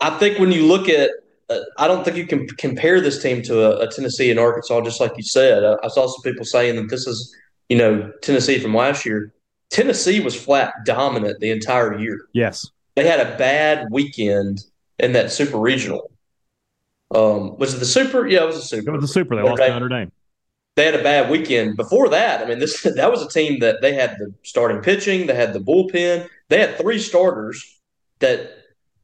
I 0.00 0.10
think 0.18 0.38
when 0.38 0.52
you 0.52 0.66
look 0.66 0.88
at 0.88 1.10
uh, 1.48 1.60
I 1.78 1.86
don't 1.86 2.04
think 2.04 2.16
you 2.16 2.26
can 2.26 2.46
compare 2.48 3.00
this 3.00 3.22
team 3.22 3.42
to 3.42 3.62
a, 3.62 3.86
a 3.86 3.90
Tennessee 3.90 4.30
and 4.30 4.40
Arkansas, 4.40 4.80
just 4.80 5.00
like 5.00 5.16
you 5.16 5.22
said. 5.22 5.64
I, 5.64 5.76
I 5.84 5.88
saw 5.88 6.06
some 6.06 6.22
people 6.22 6.44
saying 6.44 6.76
that 6.76 6.90
this 6.90 7.06
is, 7.06 7.34
you 7.68 7.78
know, 7.78 8.12
Tennessee 8.22 8.58
from 8.58 8.74
last 8.74 9.06
year. 9.06 9.32
Tennessee 9.70 10.20
was 10.20 10.34
flat 10.34 10.72
dominant 10.84 11.38
the 11.40 11.50
entire 11.50 11.98
year. 11.98 12.26
Yes 12.32 12.66
they 12.96 13.06
had 13.06 13.20
a 13.20 13.36
bad 13.36 13.88
weekend 13.90 14.64
in 14.98 15.12
that 15.12 15.30
super 15.30 15.58
regional. 15.58 16.10
Um, 17.14 17.56
was 17.58 17.74
it 17.74 17.78
the 17.78 17.86
super? 17.86 18.26
Yeah, 18.26 18.42
it 18.42 18.46
was 18.46 18.56
a 18.56 18.62
super. 18.62 18.90
It 18.90 18.94
was 18.94 19.04
a 19.04 19.12
super. 19.12 19.36
They 19.36 19.42
lost 19.42 19.62
to 19.62 19.68
Notre 19.68 19.88
Dame. 19.88 20.10
They 20.74 20.84
had 20.84 20.94
a 20.94 21.02
bad 21.02 21.30
weekend 21.30 21.76
before 21.76 22.08
that. 22.08 22.42
I 22.42 22.48
mean, 22.48 22.58
this 22.58 22.82
that 22.96 23.10
was 23.10 23.22
a 23.22 23.28
team 23.28 23.60
that 23.60 23.80
they 23.82 23.94
had 23.94 24.16
the 24.18 24.34
starting 24.42 24.80
pitching, 24.80 25.26
they 25.26 25.34
had 25.34 25.52
the 25.52 25.60
bullpen, 25.60 26.28
they 26.48 26.58
had 26.58 26.76
three 26.76 26.98
starters 26.98 27.78
that 28.18 28.50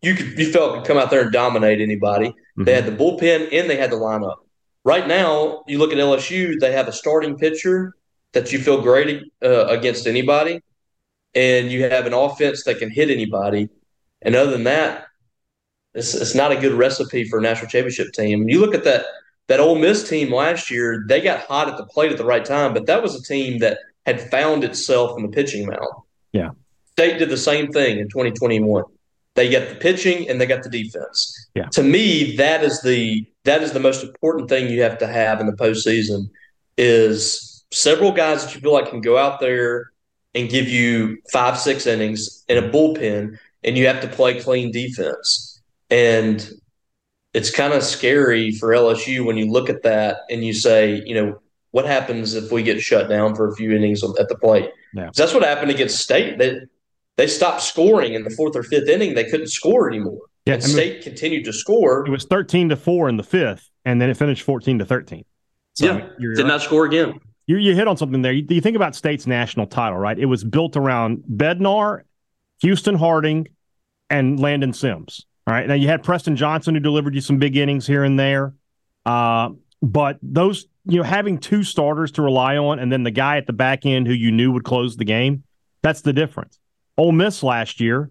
you 0.03 0.15
could 0.15 0.39
you 0.39 0.53
felt 0.53 0.75
could 0.75 0.85
come 0.85 0.99
out 0.99 1.11
there 1.11 1.23
and 1.23 1.33
dominate 1.33 1.81
anybody. 1.81 2.29
Mm-hmm. 2.29 2.65
They 2.65 2.75
had 2.75 2.87
the 2.87 2.93
bullpen 2.93 3.49
and 3.53 3.71
they 3.71 3.77
had 3.77 3.91
the 3.91 3.97
lineup. 3.97 4.37
Right 4.85 5.07
now, 5.07 5.63
you 5.69 5.79
look 5.79 5.93
at 5.93 5.99
LSU; 5.99 6.59
they 6.59 6.73
have 6.73 6.89
a 6.89 6.93
starting 6.93 7.39
pitcher 7.39 7.95
that 8.33 8.53
you 8.53 8.59
feel 8.59 8.83
great 8.83 9.23
uh, 9.43 9.67
against 9.67 10.07
anybody, 10.07 10.61
and 11.35 11.71
you 11.71 11.85
have 11.85 12.07
an 12.07 12.13
offense 12.13 12.65
that 12.65 12.79
can 12.79 12.91
hit 12.91 13.11
anybody. 13.11 13.69
And 14.23 14.35
other 14.35 14.51
than 14.51 14.65
that, 14.65 15.07
it's, 15.95 16.15
it's 16.15 16.35
not 16.35 16.53
a 16.53 16.57
good 16.57 16.73
recipe 16.73 17.25
for 17.25 17.39
a 17.39 17.43
national 17.43 17.69
championship 17.71 18.13
team. 18.13 18.49
You 18.49 18.61
look 18.61 18.75
at 18.75 18.85
that 18.85 19.05
that 19.49 19.61
Ole 19.61 19.77
Miss 19.77 20.09
team 20.09 20.33
last 20.33 20.71
year; 20.71 21.05
they 21.09 21.21
got 21.21 21.47
hot 21.47 21.69
at 21.69 21.77
the 21.77 21.87
plate 21.87 22.11
at 22.11 22.19
the 22.19 22.25
right 22.25 22.45
time, 22.45 22.75
but 22.75 22.87
that 22.87 23.03
was 23.03 23.15
a 23.15 23.23
team 23.23 23.59
that 23.59 23.79
had 24.05 24.31
found 24.31 24.65
itself 24.65 25.17
in 25.17 25.23
the 25.23 25.29
pitching 25.29 25.67
mound. 25.67 25.95
Yeah, 26.33 26.51
State 26.93 27.19
did 27.19 27.29
the 27.29 27.37
same 27.37 27.71
thing 27.71 27.99
in 27.99 28.09
2021. 28.09 28.85
They 29.35 29.51
got 29.51 29.69
the 29.69 29.77
pitching 29.77 30.29
and 30.29 30.41
they 30.41 30.47
got 30.47 30.63
the 30.63 30.69
defense. 30.69 31.49
Yeah. 31.55 31.67
To 31.73 31.83
me, 31.83 32.37
that 32.37 32.63
is 32.63 32.83
the 32.83 33.27
that 33.45 33.63
is 33.63 33.73
the 33.73 33.81
most 33.81 34.05
important 34.05 34.49
thing 34.49 34.71
you 34.71 34.83
have 34.83 34.99
to 34.99 35.07
have 35.07 35.41
in 35.41 35.47
the 35.47 35.53
postseason 35.53 36.29
is 36.77 37.65
several 37.73 38.13
guys 38.13 38.45
that 38.45 38.55
you 38.55 38.61
feel 38.61 38.73
like 38.73 38.91
can 38.91 39.01
go 39.01 39.17
out 39.17 39.41
there 39.41 39.93
and 40.35 40.49
give 40.49 40.69
you 40.69 41.19
five, 41.33 41.59
six 41.59 41.87
innings 41.87 42.45
in 42.49 42.63
a 42.63 42.69
bullpen, 42.69 43.39
and 43.65 43.77
you 43.77 43.87
have 43.87 44.01
to 44.01 44.09
play 44.09 44.41
clean 44.41 44.71
defense. 44.71 45.61
And 45.91 46.49
it's 47.35 47.51
kind 47.51 47.73
of 47.73 47.83
scary 47.83 48.53
for 48.53 48.69
LSU 48.69 49.25
when 49.25 49.37
you 49.37 49.51
look 49.51 49.69
at 49.71 49.83
that 49.83 50.19
and 50.31 50.45
you 50.45 50.53
say, 50.53 51.03
you 51.05 51.15
know, 51.15 51.41
what 51.71 51.87
happens 51.87 52.35
if 52.35 52.53
we 52.53 52.63
get 52.63 52.81
shut 52.81 53.09
down 53.09 53.35
for 53.35 53.49
a 53.49 53.57
few 53.57 53.73
innings 53.73 54.03
at 54.05 54.29
the 54.29 54.37
plate? 54.37 54.71
Yeah. 54.95 55.11
That's 55.15 55.33
what 55.33 55.43
happened 55.43 55.71
against 55.71 55.99
State. 55.99 56.39
They 57.17 57.27
stopped 57.27 57.63
scoring 57.63 58.15
in 58.15 58.25
the 58.25 58.31
fourth 58.31 58.57
or 58.57 58.63
fifth 58.63 58.89
inning. 58.89 59.15
They 59.15 59.25
couldn't 59.25 59.49
score 59.49 59.89
anymore. 59.89 60.21
Yeah, 60.47 60.55
and 60.55 60.63
I 60.63 60.67
mean, 60.67 60.75
State 60.75 61.03
continued 61.03 61.45
to 61.45 61.53
score. 61.53 62.07
It 62.07 62.11
was 62.11 62.25
13 62.25 62.71
to 62.71 62.77
4 62.77 63.09
in 63.09 63.17
the 63.17 63.23
fifth, 63.23 63.69
and 63.85 64.01
then 64.01 64.11
it 64.11 64.17
finished 64.17 64.43
14 64.43 64.81
to 64.81 64.85
13. 64.85 65.25
So 65.75 65.87
yeah, 65.87 66.09
you're 66.19 66.35
did 66.35 66.43
right. 66.43 66.49
not 66.49 66.63
score 66.63 66.85
again. 66.85 67.19
You, 67.47 67.57
you 67.57 67.75
hit 67.75 67.87
on 67.89 67.97
something 67.97 68.23
there. 68.23 68.33
You, 68.33 68.45
you 68.49 68.61
think 68.61 68.77
about 68.77 68.95
State's 68.95 69.27
national 69.27 69.67
title, 69.67 69.99
right? 69.99 70.19
It 70.19 70.27
was 70.27 70.43
built 70.45 70.77
around 70.77 71.23
Bednar, 71.31 72.03
Houston 72.61 72.95
Harding, 72.95 73.49
and 74.11 74.39
Landon 74.39 74.73
Sims. 74.73 75.27
All 75.47 75.55
right. 75.55 75.67
Now 75.67 75.75
you 75.75 75.89
had 75.89 76.03
Preston 76.03 76.37
Johnson 76.37 76.75
who 76.75 76.81
delivered 76.81 77.15
you 77.15 77.21
some 77.21 77.39
big 77.39 77.57
innings 77.57 77.87
here 77.87 78.05
and 78.05 78.19
there. 78.19 78.55
Uh, 79.05 79.51
but 79.81 80.19
those, 80.23 80.67
you 80.87 80.99
know, 80.99 81.03
having 81.03 81.39
two 81.39 81.65
starters 81.65 82.13
to 82.13 82.23
rely 82.23 82.57
on 82.57 82.79
and 82.79 82.93
then 82.93 83.03
the 83.03 83.11
guy 83.11 83.39
at 83.39 83.47
the 83.47 83.53
back 83.53 83.85
end 83.85 84.07
who 84.07 84.13
you 84.13 84.31
knew 84.31 84.53
would 84.53 84.65
close 84.65 84.97
the 84.97 85.05
game, 85.05 85.43
that's 85.83 86.03
the 86.03 86.13
difference. 86.13 86.61
Ole 86.97 87.13
Miss 87.13 87.43
last 87.43 87.81
year, 87.81 88.11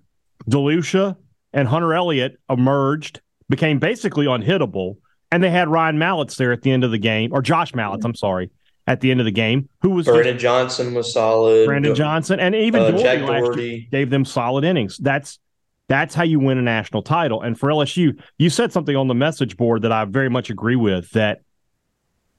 DeLucia 0.49 1.15
and 1.53 1.67
Hunter 1.67 1.93
Elliott 1.93 2.37
emerged, 2.49 3.21
became 3.49 3.79
basically 3.79 4.25
unhittable, 4.25 4.97
and 5.31 5.43
they 5.43 5.49
had 5.49 5.69
Ryan 5.69 5.97
Mallitz 5.97 6.37
there 6.37 6.51
at 6.51 6.61
the 6.61 6.71
end 6.71 6.83
of 6.83 6.91
the 6.91 6.97
game, 6.97 7.31
or 7.33 7.41
Josh 7.41 7.73
Mallitz, 7.73 8.03
I'm 8.03 8.15
sorry, 8.15 8.49
at 8.87 9.01
the 9.01 9.11
end 9.11 9.19
of 9.19 9.25
the 9.25 9.31
game, 9.31 9.69
who 9.81 9.91
was 9.91 10.07
Brandon 10.07 10.39
Johnson 10.39 10.93
was 10.93 11.13
solid. 11.13 11.65
Brandon 11.67 11.93
Johnson, 11.93 12.39
and 12.39 12.55
even 12.55 12.81
uh, 12.81 12.91
Dougherty 12.91 13.03
Jack 13.03 13.19
last 13.19 13.29
year 13.29 13.41
Dougherty. 13.41 13.87
gave 13.91 14.09
them 14.09 14.25
solid 14.25 14.63
innings. 14.63 14.97
That's 14.97 15.39
that's 15.87 16.15
how 16.15 16.23
you 16.23 16.39
win 16.39 16.57
a 16.57 16.61
national 16.61 17.03
title. 17.03 17.41
And 17.41 17.59
for 17.59 17.69
LSU, 17.69 18.19
you 18.37 18.49
said 18.49 18.71
something 18.71 18.95
on 18.95 19.07
the 19.07 19.13
message 19.13 19.57
board 19.57 19.81
that 19.81 19.91
I 19.91 20.05
very 20.05 20.29
much 20.29 20.49
agree 20.49 20.77
with. 20.77 21.09
That 21.11 21.41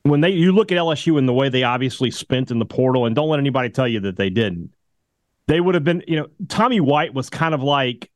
when 0.02 0.20
they 0.20 0.30
you 0.30 0.52
look 0.52 0.72
at 0.72 0.78
LSU 0.78 1.18
and 1.18 1.28
the 1.28 1.32
way 1.32 1.48
they 1.48 1.62
obviously 1.62 2.10
spent 2.10 2.50
in 2.50 2.58
the 2.58 2.64
portal, 2.64 3.06
and 3.06 3.14
don't 3.14 3.28
let 3.28 3.38
anybody 3.38 3.68
tell 3.68 3.86
you 3.86 4.00
that 4.00 4.16
they 4.16 4.30
didn't. 4.30 4.70
They 5.52 5.60
would 5.60 5.74
have 5.74 5.84
been, 5.84 6.02
you 6.08 6.16
know, 6.16 6.28
Tommy 6.48 6.80
White 6.80 7.12
was 7.12 7.28
kind 7.28 7.52
of 7.52 7.62
like, 7.62 8.10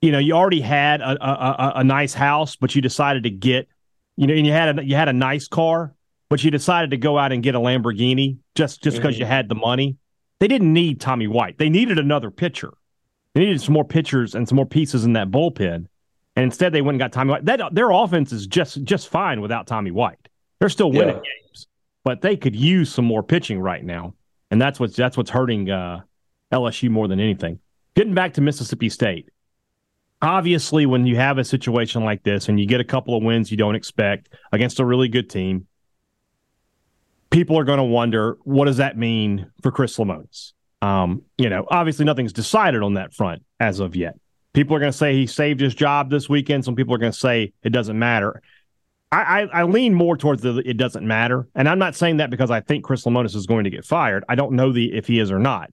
you 0.00 0.12
know, 0.12 0.20
you 0.20 0.34
already 0.34 0.60
had 0.60 1.00
a 1.00 1.10
a, 1.20 1.32
a, 1.32 1.72
a 1.80 1.84
nice 1.84 2.14
house, 2.14 2.54
but 2.54 2.76
you 2.76 2.80
decided 2.80 3.24
to 3.24 3.30
get, 3.30 3.66
you 4.16 4.28
know, 4.28 4.34
and 4.34 4.46
you 4.46 4.52
had 4.52 4.78
a 4.78 4.84
you 4.84 4.94
had 4.94 5.08
a 5.08 5.12
nice 5.12 5.48
car, 5.48 5.96
but 6.30 6.44
you 6.44 6.52
decided 6.52 6.92
to 6.92 6.96
go 6.96 7.18
out 7.18 7.32
and 7.32 7.42
get 7.42 7.56
a 7.56 7.58
Lamborghini 7.58 8.36
just 8.54 8.84
just 8.84 8.98
because 8.98 9.16
Mhm. 9.16 9.18
you 9.18 9.24
had 9.24 9.48
the 9.48 9.56
money. 9.56 9.96
They 10.38 10.46
didn't 10.46 10.72
need 10.72 11.00
Tommy 11.00 11.26
White. 11.26 11.58
They 11.58 11.68
needed 11.68 11.98
another 11.98 12.30
pitcher. 12.30 12.72
They 13.34 13.40
needed 13.40 13.60
some 13.60 13.72
more 13.74 13.84
pitchers 13.84 14.36
and 14.36 14.48
some 14.48 14.54
more 14.54 14.64
pieces 14.66 15.04
in 15.04 15.14
that 15.14 15.32
bullpen. 15.32 15.86
And 16.36 16.44
instead, 16.44 16.72
they 16.72 16.82
went 16.82 16.94
and 16.94 17.00
got 17.00 17.10
Tommy 17.12 17.32
White. 17.32 17.46
That 17.46 17.74
their 17.74 17.90
offense 17.90 18.30
is 18.32 18.46
just 18.46 18.84
just 18.84 19.08
fine 19.08 19.40
without 19.40 19.66
Tommy 19.66 19.90
White. 19.90 20.28
They're 20.60 20.68
still 20.68 20.92
winning 20.92 21.16
Yeah. 21.16 21.22
games, 21.48 21.66
but 22.04 22.20
they 22.20 22.36
could 22.36 22.54
use 22.54 22.92
some 22.92 23.06
more 23.06 23.24
pitching 23.24 23.58
right 23.58 23.84
now, 23.84 24.14
and 24.52 24.62
that's 24.62 24.78
what's 24.78 24.94
that's 24.94 25.16
what's 25.16 25.30
hurting 25.30 25.68
uh, 25.68 26.02
LSU 26.54 26.90
more 26.90 27.08
than 27.08 27.20
anything. 27.20 27.58
Getting 27.94 28.14
back 28.14 28.34
to 28.34 28.40
Mississippi 28.40 28.88
State, 28.88 29.30
obviously, 30.22 30.86
when 30.86 31.06
you 31.06 31.16
have 31.16 31.38
a 31.38 31.44
situation 31.44 32.04
like 32.04 32.22
this 32.22 32.48
and 32.48 32.58
you 32.58 32.66
get 32.66 32.80
a 32.80 32.84
couple 32.84 33.16
of 33.16 33.22
wins 33.22 33.50
you 33.50 33.56
don't 33.56 33.74
expect 33.74 34.28
against 34.52 34.80
a 34.80 34.84
really 34.84 35.08
good 35.08 35.28
team, 35.28 35.66
people 37.30 37.58
are 37.58 37.64
going 37.64 37.78
to 37.78 37.84
wonder 37.84 38.38
what 38.44 38.66
does 38.66 38.78
that 38.78 38.96
mean 38.96 39.50
for 39.62 39.70
Chris 39.70 39.96
Lemonis. 39.96 40.52
Um, 40.82 41.22
you 41.38 41.48
know, 41.48 41.66
obviously 41.68 42.04
nothing's 42.04 42.32
decided 42.32 42.82
on 42.82 42.94
that 42.94 43.14
front 43.14 43.42
as 43.58 43.80
of 43.80 43.96
yet. 43.96 44.18
People 44.52 44.76
are 44.76 44.80
going 44.80 44.92
to 44.92 44.96
say 44.96 45.14
he 45.14 45.26
saved 45.26 45.60
his 45.60 45.74
job 45.74 46.10
this 46.10 46.28
weekend. 46.28 46.64
Some 46.64 46.76
people 46.76 46.94
are 46.94 46.98
going 46.98 47.12
to 47.12 47.18
say 47.18 47.52
it 47.62 47.70
doesn't 47.70 47.98
matter. 47.98 48.40
I, 49.10 49.42
I, 49.42 49.60
I 49.60 49.62
lean 49.64 49.94
more 49.94 50.16
towards 50.16 50.42
the 50.42 50.58
it 50.58 50.76
doesn't 50.76 51.06
matter, 51.06 51.48
and 51.54 51.68
I'm 51.68 51.78
not 51.78 51.94
saying 51.94 52.16
that 52.16 52.30
because 52.30 52.50
I 52.50 52.60
think 52.60 52.84
Chris 52.84 53.04
Lemonis 53.04 53.36
is 53.36 53.46
going 53.46 53.64
to 53.64 53.70
get 53.70 53.84
fired. 53.84 54.24
I 54.28 54.34
don't 54.34 54.52
know 54.52 54.72
the 54.72 54.92
if 54.92 55.06
he 55.06 55.20
is 55.20 55.30
or 55.30 55.38
not. 55.38 55.70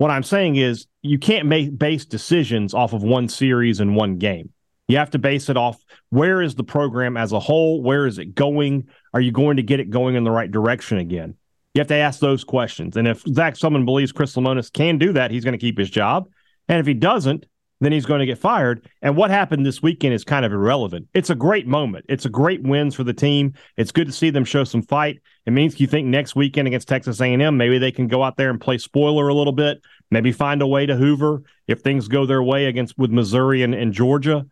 What 0.00 0.10
I'm 0.10 0.22
saying 0.22 0.56
is 0.56 0.86
you 1.02 1.18
can't 1.18 1.46
make 1.46 1.78
base 1.78 2.06
decisions 2.06 2.72
off 2.72 2.94
of 2.94 3.02
one 3.02 3.28
series 3.28 3.80
and 3.80 3.94
one 3.94 4.16
game. 4.16 4.48
You 4.88 4.96
have 4.96 5.10
to 5.10 5.18
base 5.18 5.50
it 5.50 5.58
off 5.58 5.76
where 6.08 6.40
is 6.40 6.54
the 6.54 6.64
program 6.64 7.18
as 7.18 7.32
a 7.32 7.38
whole? 7.38 7.82
Where 7.82 8.06
is 8.06 8.16
it 8.16 8.34
going? 8.34 8.88
Are 9.12 9.20
you 9.20 9.30
going 9.30 9.58
to 9.58 9.62
get 9.62 9.78
it 9.78 9.90
going 9.90 10.14
in 10.14 10.24
the 10.24 10.30
right 10.30 10.50
direction 10.50 10.96
again? 10.96 11.34
You 11.74 11.80
have 11.80 11.88
to 11.88 11.96
ask 11.96 12.18
those 12.18 12.44
questions. 12.44 12.96
And 12.96 13.06
if 13.06 13.20
Zac 13.30 13.56
Selmon 13.56 13.84
believes 13.84 14.10
Chris 14.10 14.34
Lemonis 14.36 14.72
can 14.72 14.96
do 14.96 15.12
that, 15.12 15.30
he's 15.30 15.44
going 15.44 15.52
to 15.52 15.58
keep 15.58 15.76
his 15.76 15.90
job. 15.90 16.30
And 16.66 16.80
if 16.80 16.86
he 16.86 16.94
doesn't, 16.94 17.44
then 17.80 17.92
he's 17.92 18.06
going 18.06 18.20
to 18.20 18.26
get 18.26 18.38
fired. 18.38 18.86
And 19.00 19.16
what 19.16 19.30
happened 19.30 19.64
this 19.64 19.82
weekend 19.82 20.12
is 20.12 20.22
kind 20.22 20.44
of 20.44 20.52
irrelevant. 20.52 21.08
It's 21.14 21.30
a 21.30 21.34
great 21.34 21.66
moment. 21.66 22.04
It's 22.08 22.26
a 22.26 22.28
great 22.28 22.62
wins 22.62 22.94
for 22.94 23.04
the 23.04 23.14
team. 23.14 23.54
It's 23.76 23.90
good 23.90 24.06
to 24.06 24.12
see 24.12 24.30
them 24.30 24.44
show 24.44 24.64
some 24.64 24.82
fight. 24.82 25.20
It 25.46 25.52
means 25.52 25.80
you 25.80 25.86
think 25.86 26.06
next 26.06 26.36
weekend 26.36 26.68
against 26.68 26.88
Texas 26.88 27.20
A&M, 27.20 27.56
maybe 27.56 27.78
they 27.78 27.90
can 27.90 28.06
go 28.06 28.22
out 28.22 28.36
there 28.36 28.50
and 28.50 28.60
play 28.60 28.76
spoiler 28.78 29.28
a 29.28 29.34
little 29.34 29.52
bit. 29.52 29.80
Maybe 30.10 30.30
find 30.30 30.60
a 30.60 30.66
way 30.66 30.84
to 30.86 30.96
Hoover 30.96 31.42
if 31.66 31.80
things 31.80 32.08
go 32.08 32.26
their 32.26 32.42
way 32.42 32.66
against 32.66 32.98
with 32.98 33.10
Missouri 33.10 33.62
and, 33.62 33.74
and 33.74 33.92
Georgia. 33.92 34.46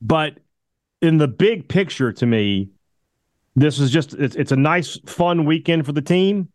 But 0.00 0.38
in 1.02 1.18
the 1.18 1.28
big 1.28 1.68
picture, 1.68 2.12
to 2.12 2.26
me, 2.26 2.70
this 3.54 3.78
is 3.78 3.90
just 3.90 4.14
it's, 4.14 4.36
it's 4.36 4.52
a 4.52 4.56
nice, 4.56 4.98
fun 5.06 5.44
weekend 5.44 5.84
for 5.84 5.92
the 5.92 6.02
team. 6.02 6.48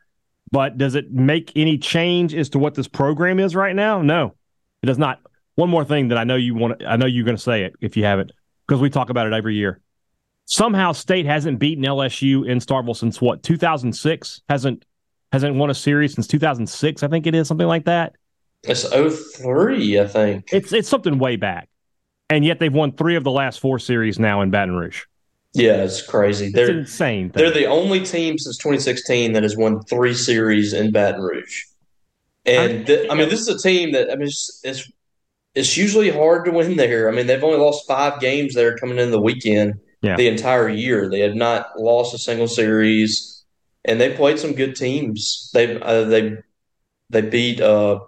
But 0.51 0.77
does 0.77 0.95
it 0.95 1.11
make 1.11 1.51
any 1.55 1.77
change 1.77 2.33
as 2.33 2.49
to 2.49 2.59
what 2.59 2.75
this 2.75 2.87
program 2.87 3.39
is 3.39 3.55
right 3.55 3.75
now? 3.75 4.01
No, 4.01 4.35
it 4.81 4.85
does 4.85 4.97
not. 4.97 5.19
One 5.55 5.69
more 5.69 5.85
thing 5.85 6.09
that 6.09 6.17
I 6.17 6.23
know 6.23 6.35
you 6.35 6.55
want. 6.55 6.83
I 6.85 6.97
know 6.97 7.05
you're 7.05 7.25
going 7.25 7.37
to 7.37 7.41
say 7.41 7.63
it 7.63 7.75
if 7.81 7.95
you 7.97 8.03
haven't, 8.03 8.31
because 8.67 8.81
we 8.81 8.89
talk 8.89 9.09
about 9.09 9.27
it 9.27 9.33
every 9.33 9.55
year. 9.55 9.79
Somehow, 10.45 10.91
State 10.91 11.25
hasn't 11.25 11.59
beaten 11.59 11.83
LSU 11.83 12.47
in 12.47 12.59
Starkville 12.59 12.95
since 12.95 13.19
what 13.19 13.41
2006. 13.41 14.41
Hasn't 14.49 14.85
hasn't 15.31 15.55
won 15.55 15.69
a 15.69 15.73
series 15.73 16.13
since 16.13 16.27
2006. 16.27 17.03
I 17.03 17.07
think 17.07 17.25
it 17.25 17.35
is 17.35 17.47
something 17.47 17.67
like 17.67 17.85
that. 17.85 18.15
It's 18.63 18.83
03, 18.83 19.99
I 19.99 20.07
think. 20.07 20.49
It's 20.51 20.73
it's 20.73 20.89
something 20.89 21.17
way 21.19 21.35
back, 21.35 21.69
and 22.29 22.43
yet 22.43 22.59
they've 22.59 22.73
won 22.73 22.91
three 22.91 23.15
of 23.15 23.23
the 23.23 23.31
last 23.31 23.59
four 23.59 23.79
series 23.79 24.19
now 24.19 24.41
in 24.41 24.49
Baton 24.49 24.75
Rouge. 24.75 25.03
Yeah, 25.53 25.83
it's 25.83 26.01
crazy. 26.01 26.47
It's 26.47 26.55
They're 26.55 26.79
insane. 26.79 27.31
they're 27.33 27.49
the 27.49 27.65
only 27.65 28.03
team 28.03 28.37
since 28.37 28.57
2016 28.57 29.31
that 29.33 29.43
has 29.43 29.55
won 29.55 29.81
three 29.83 30.13
series 30.13 30.73
in 30.73 30.91
Baton 30.91 31.21
Rouge. 31.21 31.63
And 32.45 32.85
th- 32.85 33.09
I 33.09 33.15
mean, 33.15 33.29
this 33.29 33.39
is 33.39 33.47
a 33.47 33.57
team 33.57 33.93
that 33.93 34.11
I 34.11 34.15
mean, 34.15 34.27
it's, 34.27 34.59
it's 34.63 34.91
it's 35.55 35.77
usually 35.77 36.09
hard 36.09 36.45
to 36.45 36.51
win 36.51 36.75
there. 36.75 37.09
I 37.09 37.13
mean, 37.13 37.27
they've 37.27 37.43
only 37.43 37.57
lost 37.57 37.87
five 37.87 38.19
games 38.19 38.53
there 38.53 38.77
coming 38.77 38.99
into 38.99 39.11
the 39.11 39.21
weekend 39.21 39.75
Yeah. 40.01 40.17
the 40.17 40.27
entire 40.27 40.69
year. 40.69 41.09
They 41.09 41.21
have 41.21 41.35
not 41.35 41.79
lost 41.79 42.13
a 42.13 42.17
single 42.17 42.47
series, 42.47 43.43
and 43.85 43.99
they 43.99 44.13
played 44.15 44.37
some 44.37 44.53
good 44.53 44.75
teams. 44.75 45.49
They 45.53 45.79
uh, 45.79 46.03
they 46.03 46.37
they 47.09 47.21
beat 47.21 47.61
uh, 47.61 47.99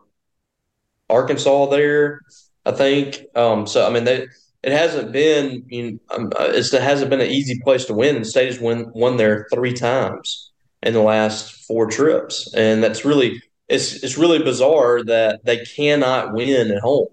Arkansas 1.10 1.68
there, 1.68 2.22
I 2.66 2.72
think. 2.72 3.22
Um, 3.36 3.66
so 3.66 3.88
I 3.88 3.89
mean, 3.89 4.04
they 4.04 4.27
it 4.63 4.72
hasn't 4.74 5.12
been 5.12 5.63
you 5.70 5.92
know, 5.92 6.00
um, 6.12 6.32
uh, 6.38 6.50
it's, 6.50 6.74
it 6.74 6.82
hasn't 6.82 7.10
been 7.10 7.22
an 7.22 7.32
easy 7.32 7.60
place 7.63 7.86
to 7.86 7.94
win. 7.94 8.20
The 8.20 8.25
state 8.25 8.48
has 8.48 8.60
won 8.60 8.92
won 8.94 9.18
there 9.18 9.48
three 9.54 9.74
times 9.74 10.51
in 10.84 10.94
the 10.94 11.01
last 11.01 11.66
four 11.66 11.88
trips, 11.88 12.54
and 12.54 12.84
that's 12.84 13.06
really 13.06 13.42
it's 13.70 14.04
it's 14.04 14.18
really 14.18 14.39
bizarre 14.39 15.04
that 15.06 15.46
they 15.46 15.63
cannot 15.63 16.34
win 16.34 16.72
at 16.72 16.82
home. 16.82 17.08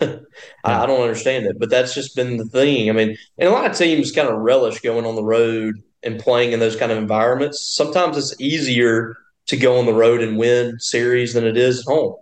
I, 0.00 0.20
I 0.64 0.86
don't 0.86 1.00
understand 1.00 1.46
it, 1.46 1.58
but 1.58 1.70
that's 1.70 1.94
just 1.94 2.14
been 2.14 2.36
the 2.36 2.44
thing. 2.44 2.90
I 2.90 2.92
mean, 2.92 3.16
and 3.38 3.48
a 3.48 3.52
lot 3.52 3.70
of 3.70 3.76
teams 3.76 4.12
kind 4.12 4.28
of 4.28 4.38
relish 4.38 4.80
going 4.80 5.06
on 5.06 5.14
the 5.14 5.24
road 5.24 5.82
and 6.02 6.20
playing 6.20 6.52
in 6.52 6.60
those 6.60 6.76
kind 6.76 6.92
of 6.92 6.98
environments. 6.98 7.60
Sometimes 7.74 8.16
it's 8.16 8.38
easier 8.40 9.16
to 9.46 9.56
go 9.56 9.78
on 9.78 9.86
the 9.86 9.94
road 9.94 10.20
and 10.22 10.36
win 10.38 10.78
series 10.80 11.34
than 11.34 11.44
it 11.44 11.56
is 11.56 11.80
at 11.80 11.84
home, 11.86 12.16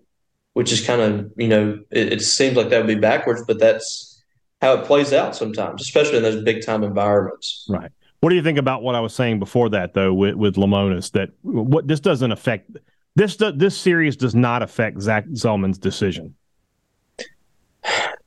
which 0.53 0.73
is 0.73 0.87
kind 0.87 1.01
of 1.01 1.31
you 1.37 1.49
know 1.49 1.81
it, 1.91 2.13
it 2.15 2.23
seems 2.23 2.57
like 2.57 2.69
that 2.69 2.79
would 2.79 2.87
be 2.87 2.95
backwards, 2.95 3.43
but 3.47 3.59
that's 3.59 4.23
how 4.63 4.75
it 4.75 4.85
plays 4.85 5.13
out 5.13 5.35
sometimes, 5.35 5.83
especially 5.83 6.19
in 6.19 6.23
those 6.23 6.43
big 6.45 6.65
time 6.65 6.85
environments. 6.85 7.67
Right. 7.69 7.91
What 8.21 8.31
do 8.31 8.37
you 8.37 8.43
think 8.43 8.57
about 8.57 8.83
what 8.83 8.95
I 8.95 9.01
was 9.01 9.15
saying 9.15 9.39
before 9.39 9.69
that, 9.71 9.93
though, 9.93 10.15
with, 10.15 10.37
with 10.37 10.55
Lemonis? 10.55 11.13
That 11.13 11.31
what 11.43 11.87
this 11.89 12.01
doesn't 12.01 12.33
affect 12.33 12.71
This 13.17 13.37
this 13.37 13.77
series 13.77 14.17
does 14.17 14.35
not 14.35 14.63
affect 14.63 15.03
Zac 15.03 15.25
Selmon's 15.35 15.79
decision. 15.79 16.35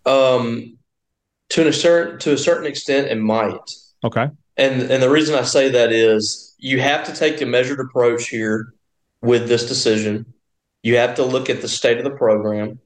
Um, 0.05 0.77
to 1.49 1.67
a 1.67 1.73
certain 1.73 2.19
to 2.19 2.33
a 2.33 2.37
certain 2.37 2.65
extent, 2.65 3.07
it 3.07 3.19
might. 3.19 3.57
Okay. 4.03 4.29
And 4.57 4.81
and 4.83 5.03
the 5.03 5.09
reason 5.09 5.35
I 5.35 5.43
say 5.43 5.69
that 5.69 5.91
is 5.91 6.55
you 6.57 6.79
have 6.81 7.05
to 7.05 7.13
take 7.13 7.41
a 7.41 7.45
measured 7.45 7.79
approach 7.79 8.27
here 8.27 8.73
with 9.21 9.47
this 9.47 9.67
decision. 9.67 10.25
You 10.83 10.97
have 10.97 11.15
to 11.15 11.25
look 11.25 11.49
at 11.49 11.61
the 11.61 11.67
state 11.67 11.97
of 11.97 12.03
the 12.03 12.11
program, 12.11 12.79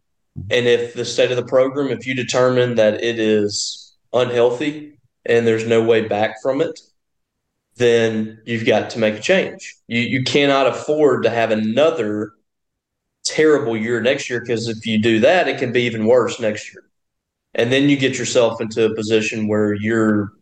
and 0.49 0.67
if 0.67 0.93
the 0.93 1.05
state 1.05 1.31
of 1.31 1.37
the 1.37 1.45
program, 1.45 1.87
if 1.87 2.05
you 2.05 2.15
determine 2.15 2.75
that 2.75 3.03
it 3.03 3.19
is 3.19 3.95
unhealthy 4.13 4.97
and 5.25 5.45
there's 5.45 5.67
no 5.67 5.83
way 5.83 6.07
back 6.07 6.41
from 6.41 6.61
it, 6.61 6.79
then 7.75 8.41
you've 8.45 8.65
got 8.65 8.89
to 8.91 8.99
make 8.99 9.15
a 9.15 9.19
change. 9.19 9.75
You 9.87 10.01
you 10.01 10.23
cannot 10.23 10.67
afford 10.67 11.23
to 11.23 11.29
have 11.29 11.51
another 11.51 12.33
terrible 13.23 13.77
year 13.77 14.01
next 14.01 14.29
year 14.29 14.39
because 14.39 14.67
if 14.67 14.85
you 14.85 15.01
do 15.01 15.19
that, 15.19 15.47
it 15.47 15.59
can 15.59 15.71
be 15.71 15.83
even 15.83 16.05
worse 16.05 16.39
next 16.39 16.73
year. 16.73 16.83
And 17.53 17.71
then 17.71 17.89
you 17.89 17.97
get 17.97 18.17
yourself 18.17 18.61
into 18.61 18.85
a 18.85 18.95
position 18.95 19.47
where 19.47 19.73
you're 19.73 20.33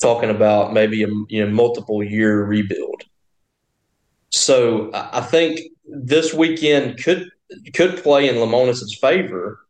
talking 0.00 0.30
about 0.30 0.72
maybe 0.72 1.02
a 1.02 1.08
you 1.28 1.44
know 1.44 1.50
multiple 1.50 2.02
year 2.02 2.44
rebuild. 2.44 3.04
So 4.30 4.90
I 4.92 5.20
think 5.20 5.60
this 5.86 6.34
weekend 6.34 7.02
could 7.02 7.30
could 7.72 8.02
play 8.02 8.28
in 8.28 8.36
Lemonis's 8.36 8.96
favor 8.98 9.60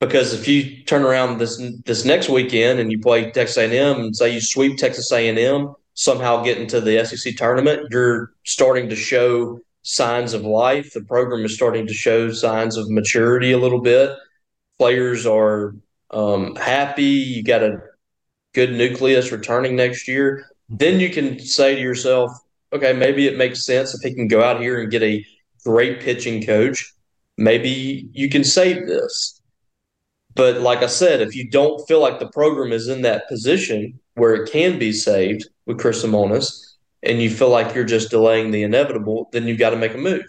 because 0.00 0.32
if 0.32 0.48
you 0.48 0.82
turn 0.84 1.02
around 1.02 1.38
this 1.38 1.62
this 1.84 2.04
next 2.04 2.28
weekend 2.28 2.80
and 2.80 2.90
you 2.90 2.98
play 2.98 3.30
Texas 3.30 3.58
A&M 3.58 4.00
and 4.00 4.16
say 4.16 4.34
you 4.34 4.40
sweep 4.40 4.78
Texas 4.78 5.12
A&M, 5.12 5.74
somehow 5.94 6.42
get 6.42 6.58
into 6.58 6.80
the 6.80 7.04
SEC 7.04 7.36
tournament, 7.36 7.88
you're 7.90 8.32
starting 8.44 8.88
to 8.88 8.96
show 8.96 9.60
signs 9.82 10.32
of 10.32 10.42
life. 10.42 10.92
The 10.92 11.02
program 11.02 11.44
is 11.44 11.54
starting 11.54 11.86
to 11.86 11.94
show 11.94 12.30
signs 12.32 12.76
of 12.76 12.88
maturity 12.88 13.52
a 13.52 13.58
little 13.58 13.80
bit. 13.80 14.16
Players 14.78 15.26
are 15.26 15.74
um, 16.10 16.56
happy. 16.56 17.02
You 17.02 17.42
got 17.42 17.62
a 17.62 17.82
good 18.54 18.72
nucleus 18.72 19.32
returning 19.32 19.76
next 19.76 20.08
year. 20.08 20.46
Then 20.68 21.00
you 21.00 21.10
can 21.10 21.38
say 21.38 21.74
to 21.74 21.80
yourself, 21.80 22.30
okay, 22.72 22.92
maybe 22.92 23.26
it 23.26 23.36
makes 23.36 23.66
sense 23.66 23.94
if 23.94 24.00
he 24.00 24.14
can 24.14 24.28
go 24.28 24.42
out 24.42 24.60
here 24.60 24.80
and 24.80 24.90
get 24.90 25.02
a 25.02 25.24
great 25.64 26.00
pitching 26.00 26.44
coach. 26.44 26.92
Maybe 27.36 28.08
you 28.12 28.28
can 28.28 28.44
save 28.44 28.86
this. 28.86 29.40
But 30.34 30.60
like 30.60 30.82
I 30.82 30.86
said, 30.86 31.20
if 31.20 31.34
you 31.34 31.50
don't 31.50 31.86
feel 31.86 32.00
like 32.00 32.18
the 32.18 32.30
program 32.30 32.72
is 32.72 32.88
in 32.88 33.02
that 33.02 33.28
position 33.28 33.98
where 34.14 34.34
it 34.34 34.50
can 34.50 34.78
be 34.78 34.92
saved 34.92 35.46
with 35.66 35.78
Chris 35.78 36.04
Lemonis, 36.04 36.71
and 37.02 37.20
you 37.20 37.30
feel 37.30 37.48
like 37.48 37.74
you're 37.74 37.84
just 37.84 38.10
delaying 38.10 38.50
the 38.50 38.62
inevitable, 38.62 39.28
then 39.32 39.46
you've 39.46 39.58
got 39.58 39.70
to 39.70 39.76
make 39.76 39.94
a 39.94 39.98
move. 39.98 40.24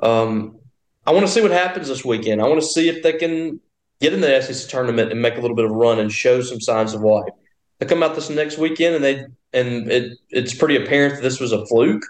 Um, 0.00 0.58
I 1.06 1.12
want 1.12 1.26
to 1.26 1.32
see 1.32 1.40
what 1.40 1.50
happens 1.50 1.88
this 1.88 2.04
weekend. 2.04 2.40
I 2.40 2.48
want 2.48 2.60
to 2.60 2.66
see 2.66 2.88
if 2.88 3.02
they 3.02 3.12
can 3.14 3.60
get 4.00 4.12
in 4.12 4.20
the 4.20 4.40
SEC 4.40 4.68
tournament 4.70 5.10
and 5.10 5.20
make 5.20 5.36
a 5.36 5.40
little 5.40 5.56
bit 5.56 5.64
of 5.64 5.72
a 5.72 5.74
run 5.74 5.98
and 5.98 6.12
show 6.12 6.40
some 6.42 6.60
signs 6.60 6.94
of 6.94 7.02
life. 7.02 7.32
They 7.78 7.86
come 7.86 8.02
out 8.02 8.14
this 8.14 8.30
next 8.30 8.58
weekend 8.58 8.96
and 8.96 9.04
they 9.04 9.24
and 9.52 9.90
it, 9.90 10.18
it's 10.30 10.54
pretty 10.54 10.76
apparent 10.76 11.16
that 11.16 11.22
this 11.22 11.40
was 11.40 11.52
a 11.52 11.66
fluke. 11.66 12.04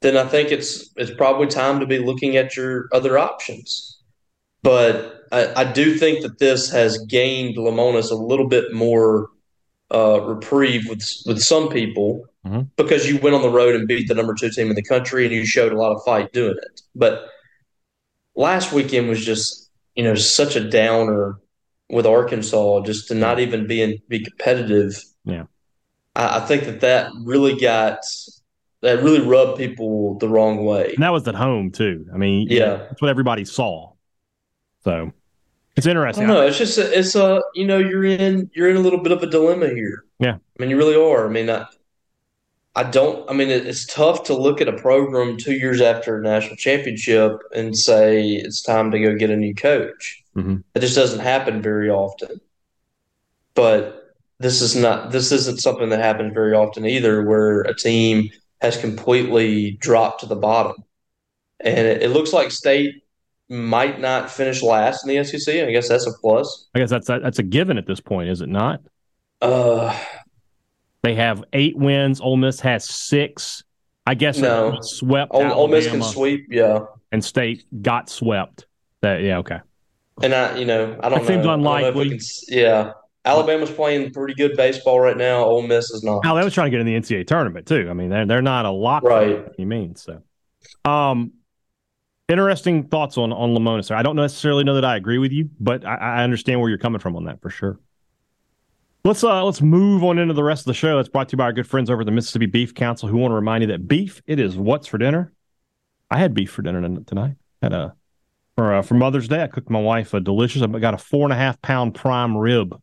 Then 0.00 0.16
I 0.16 0.26
think 0.26 0.50
it's 0.50 0.90
it's 0.96 1.12
probably 1.12 1.46
time 1.46 1.78
to 1.80 1.86
be 1.86 1.98
looking 1.98 2.36
at 2.36 2.56
your 2.56 2.88
other 2.92 3.16
options. 3.18 4.00
But 4.62 5.24
I, 5.30 5.62
I 5.62 5.72
do 5.72 5.94
think 5.94 6.22
that 6.22 6.38
this 6.38 6.70
has 6.70 6.98
gained 7.06 7.56
Lemonis 7.56 8.10
a 8.10 8.16
little 8.16 8.48
bit 8.48 8.72
more 8.72 9.28
uh, 9.92 10.20
reprieve 10.20 10.88
with 10.88 11.04
with 11.26 11.40
some 11.40 11.68
people 11.68 12.26
mm-hmm. 12.46 12.62
because 12.76 13.08
you 13.08 13.18
went 13.18 13.34
on 13.34 13.42
the 13.42 13.50
road 13.50 13.74
and 13.74 13.88
beat 13.88 14.08
the 14.08 14.14
number 14.14 14.34
two 14.34 14.50
team 14.50 14.68
in 14.68 14.76
the 14.76 14.82
country 14.82 15.24
and 15.24 15.34
you 15.34 15.46
showed 15.46 15.72
a 15.72 15.78
lot 15.78 15.94
of 15.94 16.02
fight 16.04 16.32
doing 16.32 16.56
it. 16.56 16.80
But 16.94 17.28
last 18.34 18.72
weekend 18.72 19.08
was 19.08 19.24
just 19.24 19.70
you 19.94 20.04
know 20.04 20.14
such 20.14 20.56
a 20.56 20.68
downer 20.68 21.38
with 21.90 22.06
Arkansas 22.06 22.80
just 22.82 23.08
to 23.08 23.14
not 23.14 23.38
even 23.38 23.66
be 23.66 23.82
in, 23.82 23.98
be 24.08 24.24
competitive. 24.24 24.94
Yeah, 25.24 25.44
I, 26.16 26.38
I 26.38 26.40
think 26.40 26.64
that 26.64 26.80
that 26.80 27.12
really 27.24 27.58
got 27.60 27.98
that 28.80 29.02
really 29.02 29.20
rubbed 29.20 29.58
people 29.58 30.18
the 30.18 30.28
wrong 30.28 30.64
way. 30.64 30.92
And 30.94 31.02
that 31.02 31.12
was 31.12 31.26
at 31.28 31.34
home 31.34 31.70
too. 31.70 32.06
I 32.12 32.16
mean, 32.16 32.48
yeah, 32.50 32.76
that's 32.88 33.00
what 33.00 33.10
everybody 33.10 33.44
saw. 33.44 33.92
So 34.84 35.12
it's 35.76 35.86
interesting. 35.86 36.26
No, 36.26 36.44
it's 36.46 36.58
just 36.58 36.78
a, 36.78 36.98
it's 36.98 37.14
a 37.14 37.42
you 37.54 37.66
know 37.66 37.78
you're 37.78 38.04
in 38.04 38.50
you're 38.54 38.68
in 38.68 38.76
a 38.76 38.80
little 38.80 39.02
bit 39.02 39.12
of 39.12 39.22
a 39.22 39.26
dilemma 39.26 39.68
here. 39.68 40.04
Yeah, 40.18 40.34
I 40.34 40.62
mean 40.62 40.70
you 40.70 40.76
really 40.76 40.96
are. 40.96 41.26
I 41.26 41.30
mean 41.30 41.48
I, 41.48 41.66
I 42.74 42.84
don't. 42.84 43.28
I 43.28 43.34
mean 43.34 43.50
it's 43.50 43.86
tough 43.86 44.24
to 44.24 44.34
look 44.34 44.60
at 44.60 44.68
a 44.68 44.72
program 44.72 45.36
two 45.36 45.52
years 45.52 45.80
after 45.80 46.18
a 46.18 46.22
national 46.22 46.56
championship 46.56 47.32
and 47.54 47.76
say 47.76 48.28
it's 48.28 48.62
time 48.62 48.90
to 48.90 48.98
go 48.98 49.14
get 49.14 49.30
a 49.30 49.36
new 49.36 49.54
coach. 49.54 50.22
Mm-hmm. 50.36 50.58
It 50.74 50.80
just 50.80 50.96
doesn't 50.96 51.20
happen 51.20 51.60
very 51.60 51.90
often. 51.90 52.40
But 53.54 54.16
this 54.38 54.60
is 54.62 54.74
not. 54.74 55.12
This 55.12 55.32
isn't 55.32 55.60
something 55.60 55.90
that 55.90 56.00
happens 56.00 56.32
very 56.32 56.54
often 56.54 56.86
either, 56.86 57.22
where 57.22 57.60
a 57.62 57.74
team 57.74 58.30
has 58.60 58.76
completely 58.76 59.72
dropped 59.72 60.20
to 60.20 60.26
the 60.26 60.36
bottom. 60.36 60.76
And 61.60 61.86
it, 61.86 62.02
it 62.02 62.08
looks 62.10 62.32
like 62.32 62.50
State 62.50 63.02
might 63.48 64.00
not 64.00 64.30
finish 64.30 64.62
last 64.62 65.06
in 65.06 65.14
the 65.14 65.24
SEC. 65.24 65.54
I 65.54 65.70
guess 65.70 65.88
that's 65.88 66.06
a 66.06 66.12
plus. 66.20 66.68
I 66.74 66.78
guess 66.78 66.90
that's 66.90 67.06
that's 67.06 67.38
a 67.38 67.42
given 67.42 67.78
at 67.78 67.86
this 67.86 68.00
point, 68.00 68.30
is 68.30 68.40
it 68.40 68.48
not? 68.48 68.80
Uh, 69.40 69.96
they 71.02 71.14
have 71.14 71.44
eight 71.52 71.76
wins. 71.76 72.20
Ole 72.20 72.36
Miss 72.36 72.60
has 72.60 72.84
six. 72.84 73.64
I 74.06 74.14
guess 74.14 74.38
no. 74.38 74.78
swept. 74.80 75.32
Ole, 75.34 75.52
Ole 75.52 75.68
Miss 75.68 75.86
can 75.86 76.02
sweep, 76.02 76.46
yeah. 76.50 76.80
And 77.12 77.24
State 77.24 77.64
got 77.82 78.08
swept. 78.08 78.66
That 79.00 79.22
yeah, 79.22 79.38
okay. 79.38 79.60
And 80.22 80.34
I, 80.34 80.56
you 80.56 80.64
know, 80.64 80.98
I 81.02 81.08
don't. 81.08 81.22
Know. 81.22 81.28
seems 81.28 81.46
unlikely. 81.46 82.10
Can, 82.10 82.18
yeah, 82.48 82.92
Alabama's 83.24 83.70
playing 83.70 84.12
pretty 84.12 84.34
good 84.34 84.56
baseball 84.56 85.00
right 85.00 85.16
now. 85.16 85.44
Ole 85.44 85.62
Miss 85.62 85.90
is 85.90 86.02
not. 86.02 86.24
Alabama's 86.24 86.54
trying 86.54 86.66
to 86.66 86.70
get 86.70 86.80
in 86.80 86.86
the 86.86 86.94
NCAA 86.94 87.26
tournament 87.26 87.66
too. 87.66 87.88
I 87.88 87.94
mean, 87.94 88.10
they're 88.10 88.26
they're 88.26 88.42
not 88.42 88.64
a 88.66 88.70
lot. 88.70 89.04
Right. 89.04 89.46
You 89.58 89.66
mean 89.66 89.96
so? 89.96 90.22
Um, 90.84 91.32
interesting 92.28 92.88
thoughts 92.88 93.18
on 93.18 93.32
on 93.32 93.54
Lemonis. 93.54 93.94
I 93.94 94.02
don't 94.02 94.16
necessarily 94.16 94.64
know 94.64 94.74
that 94.74 94.84
I 94.84 94.96
agree 94.96 95.18
with 95.18 95.32
you, 95.32 95.50
but 95.60 95.84
I, 95.84 95.94
I, 95.94 96.24
understand 96.24 96.60
where 96.60 96.68
you're 96.68 96.78
coming 96.78 96.98
from 96.98 97.16
on 97.16 97.24
that 97.24 97.40
for 97.40 97.50
sure. 97.50 97.78
Let's 99.04 99.24
uh 99.24 99.44
let's 99.44 99.60
move 99.60 100.04
on 100.04 100.18
into 100.18 100.34
the 100.34 100.44
rest 100.44 100.62
of 100.62 100.66
the 100.66 100.74
show. 100.74 100.98
It's 100.98 101.08
brought 101.08 101.28
to 101.30 101.32
you 101.32 101.38
by 101.38 101.44
our 101.44 101.52
good 101.52 101.66
friends 101.66 101.90
over 101.90 102.02
at 102.02 102.06
the 102.06 102.12
Mississippi 102.12 102.46
Beef 102.46 102.72
Council, 102.72 103.08
who 103.08 103.16
want 103.16 103.32
to 103.32 103.36
remind 103.36 103.62
you 103.62 103.68
that 103.68 103.88
beef 103.88 104.22
it 104.26 104.38
is 104.38 104.56
what's 104.56 104.86
for 104.86 104.98
dinner. 104.98 105.32
I 106.10 106.18
had 106.18 106.34
beef 106.34 106.52
for 106.52 106.62
dinner 106.62 106.80
tonight. 107.04 107.34
Had 107.60 107.72
a 107.72 107.94
for 108.54 108.74
uh, 108.74 108.82
for 108.82 108.94
Mother's 108.94 109.26
Day. 109.26 109.42
I 109.42 109.48
cooked 109.48 109.70
my 109.70 109.80
wife 109.80 110.14
a 110.14 110.20
delicious. 110.20 110.62
I 110.62 110.66
got 110.66 110.94
a 110.94 110.98
four 110.98 111.24
and 111.24 111.32
a 111.32 111.36
half 111.36 111.60
pound 111.62 111.96
prime 111.96 112.36
rib, 112.36 112.80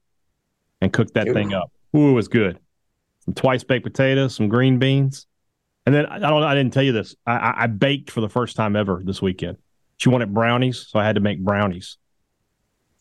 and 0.82 0.92
cooked 0.92 1.14
that 1.14 1.30
Ooh. 1.30 1.34
thing 1.34 1.54
up. 1.54 1.72
Ooh, 1.96 2.10
it 2.10 2.14
was 2.14 2.28
good. 2.28 2.60
Some 3.24 3.34
twice 3.34 3.64
baked 3.64 3.86
potatoes, 3.86 4.36
some 4.36 4.50
green 4.50 4.78
beans. 4.78 5.26
And 5.86 5.96
then 5.96 6.06
I 6.06 6.20
don't 6.20 6.44
I 6.44 6.54
didn't 6.54 6.74
tell 6.74 6.84
you 6.84 6.92
this. 6.92 7.16
I, 7.26 7.54
I 7.60 7.68
baked 7.68 8.12
for 8.12 8.20
the 8.20 8.30
first 8.30 8.58
time 8.58 8.76
ever 8.76 9.02
this 9.04 9.22
weekend. 9.22 9.58
She 9.98 10.10
wanted 10.10 10.34
brownies, 10.34 10.88
so 10.90 11.00
I 11.00 11.06
had 11.06 11.16
to 11.16 11.22
make 11.22 11.40
brownies. 11.40 11.98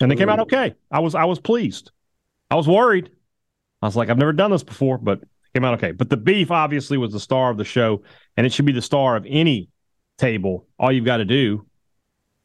And 0.01 0.11
they 0.11 0.17
came 0.17 0.29
out 0.29 0.41
okay. 0.41 0.75
I 0.91 1.01
was 1.01 1.15
I 1.17 1.25
was 1.25 1.41
pleased. 1.41 1.91
I 2.51 2.57
was 2.57 2.69
worried. 2.69 3.11
I 3.83 3.87
was 3.87 3.97
like, 3.97 4.11
I've 4.11 4.19
never 4.19 4.33
done 4.33 4.51
this 4.51 4.63
before, 4.63 4.99
but 4.99 5.23
it 5.23 5.29
came 5.55 5.65
out 5.65 5.75
okay. 5.75 5.93
But 5.93 6.11
the 6.11 6.17
beef 6.17 6.51
obviously 6.51 6.99
was 6.99 7.13
the 7.13 7.21
star 7.21 7.51
of 7.51 7.57
the 7.57 7.65
show, 7.65 8.03
and 8.37 8.47
it 8.47 8.53
should 8.53 8.65
be 8.65 8.73
the 8.73 8.83
star 8.83 9.17
of 9.17 9.27
any 9.29 9.69
table. 10.17 10.67
All 10.79 10.91
you've 10.91 11.05
got 11.05 11.19
to 11.19 11.25
do 11.25 11.67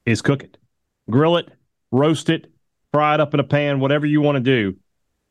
is 0.06 0.22
cook 0.22 0.44
it, 0.44 0.58
grill 1.10 1.38
it, 1.38 1.50
roast 1.92 2.30
it, 2.30 2.52
fry 2.92 3.16
it 3.16 3.20
up 3.20 3.34
in 3.34 3.40
a 3.40 3.44
pan, 3.44 3.80
whatever 3.80 4.06
you 4.06 4.22
want 4.22 4.36
to 4.36 4.42
do. 4.42 4.78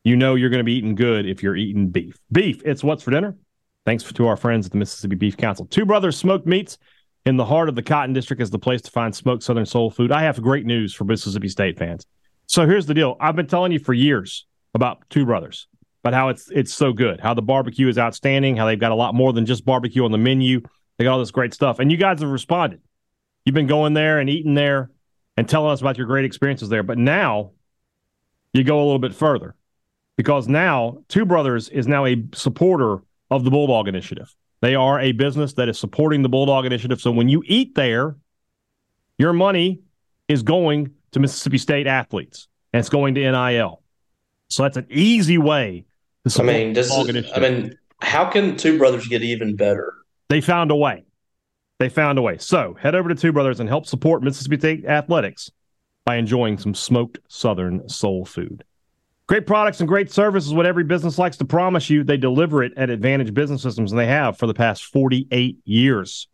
You 0.03 0.17
know 0.17 0.35
you're 0.35 0.49
going 0.49 0.59
to 0.59 0.65
be 0.65 0.73
eating 0.73 0.95
good 0.95 1.25
if 1.25 1.41
you're 1.41 1.55
eating 1.55 1.89
beef. 1.89 2.17
Beef, 2.31 2.61
it's 2.65 2.83
what's 2.83 3.03
for 3.03 3.11
dinner. 3.11 3.37
Thanks 3.85 4.03
to 4.03 4.27
our 4.27 4.35
friends 4.35 4.65
at 4.65 4.71
the 4.71 4.77
Mississippi 4.77 5.15
Beef 5.15 5.37
Council. 5.37 5.65
Two 5.65 5.85
Brothers 5.85 6.17
Smoked 6.17 6.45
Meats 6.45 6.77
in 7.25 7.37
the 7.37 7.45
heart 7.45 7.69
of 7.69 7.75
the 7.75 7.83
Cotton 7.83 8.13
District 8.13 8.41
is 8.41 8.49
the 8.49 8.59
place 8.59 8.81
to 8.81 8.91
find 8.91 9.15
smoked 9.15 9.43
Southern 9.43 9.65
soul 9.65 9.89
food. 9.89 10.11
I 10.11 10.23
have 10.23 10.41
great 10.41 10.65
news 10.65 10.93
for 10.93 11.05
Mississippi 11.05 11.47
State 11.47 11.77
fans. 11.77 12.05
So 12.47 12.65
here's 12.65 12.85
the 12.85 12.93
deal. 12.93 13.15
I've 13.19 13.35
been 13.35 13.47
telling 13.47 13.71
you 13.71 13.79
for 13.79 13.93
years 13.93 14.45
about 14.73 15.09
Two 15.09 15.25
Brothers, 15.25 15.67
about 16.03 16.13
how 16.13 16.29
it's 16.29 16.49
it's 16.51 16.73
so 16.73 16.93
good, 16.93 17.19
how 17.19 17.33
the 17.33 17.41
barbecue 17.41 17.87
is 17.87 17.97
outstanding, 17.97 18.57
how 18.57 18.65
they've 18.65 18.79
got 18.79 18.91
a 18.91 18.95
lot 18.95 19.15
more 19.15 19.33
than 19.33 19.45
just 19.45 19.65
barbecue 19.65 20.03
on 20.05 20.11
the 20.11 20.17
menu. 20.17 20.61
They 20.97 21.05
got 21.05 21.13
all 21.13 21.19
this 21.19 21.31
great 21.31 21.53
stuff. 21.53 21.79
And 21.79 21.91
you 21.91 21.97
guys 21.97 22.21
have 22.21 22.29
responded. 22.29 22.81
You've 23.45 23.55
been 23.55 23.67
going 23.67 23.93
there 23.93 24.19
and 24.19 24.29
eating 24.29 24.53
there 24.53 24.91
and 25.35 25.49
telling 25.49 25.71
us 25.71 25.81
about 25.81 25.97
your 25.97 26.07
great 26.07 26.25
experiences 26.25 26.69
there. 26.69 26.83
But 26.83 26.97
now 26.97 27.51
you 28.53 28.63
go 28.63 28.77
a 28.77 28.85
little 28.85 28.99
bit 28.99 29.15
further 29.15 29.55
because 30.17 30.47
now 30.47 30.99
Two 31.07 31.25
Brothers 31.25 31.69
is 31.69 31.87
now 31.87 32.05
a 32.05 32.23
supporter 32.33 32.99
of 33.31 33.43
the 33.43 33.51
Bulldog 33.51 33.87
Initiative. 33.87 34.33
They 34.61 34.75
are 34.75 34.99
a 34.99 35.11
business 35.11 35.53
that 35.55 35.67
is 35.67 35.77
supporting 35.77 36.21
the 36.21 36.29
Bulldog 36.29 36.65
Initiative. 36.65 37.01
So 37.01 37.11
when 37.11 37.27
you 37.27 37.43
eat 37.45 37.75
there, 37.75 38.15
your 39.17 39.33
money 39.33 39.81
is 40.27 40.41
going 40.43 40.91
to 41.11 41.19
Mississippi 41.19 41.57
State 41.57 41.87
athletes 41.87 42.47
and 42.71 42.79
it's 42.79 42.89
going 42.89 43.15
to 43.15 43.31
NIL. 43.31 43.82
So 44.53 44.61
that's 44.63 44.77
an 44.77 44.85
easy 44.91 45.39
way 45.39 45.85
to 46.23 46.29
support 46.29 46.49
I 46.49 46.53
mean, 46.53 46.73
this 46.73 46.93
is, 46.93 47.31
I 47.35 47.39
mean, 47.39 47.75
how 48.01 48.29
can 48.29 48.55
two 48.55 48.77
brothers 48.77 49.07
get 49.07 49.23
even 49.23 49.55
better? 49.55 49.95
They 50.29 50.41
found 50.41 50.69
a 50.69 50.75
way. 50.75 51.05
they 51.79 51.89
found 51.89 52.19
a 52.19 52.21
way. 52.21 52.37
So 52.37 52.77
head 52.79 52.93
over 52.93 53.09
to 53.09 53.15
Two 53.15 53.31
Brothers 53.31 53.59
and 53.59 53.67
help 53.67 53.87
support 53.87 54.21
Mississippi 54.21 54.59
State 54.59 54.85
athletics 54.85 55.49
by 56.05 56.17
enjoying 56.17 56.59
some 56.59 56.75
smoked 56.75 57.17
Southern 57.27 57.89
soul 57.89 58.25
food. 58.25 58.63
Great 59.25 59.47
products 59.47 59.79
and 59.79 59.87
great 59.87 60.11
service 60.11 60.45
is 60.45 60.53
what 60.53 60.67
every 60.67 60.83
business 60.83 61.17
likes 61.17 61.37
to 61.37 61.45
promise 61.45 61.89
you. 61.89 62.03
They 62.03 62.17
deliver 62.17 62.61
it 62.61 62.73
at 62.77 62.91
Advantage 62.91 63.33
Business 63.33 63.63
Systems, 63.63 63.91
and 63.91 63.97
they 63.99 64.05
have 64.05 64.37
for 64.37 64.45
the 64.45 64.53
past 64.53 64.85
48 64.85 65.57
years. 65.65 66.27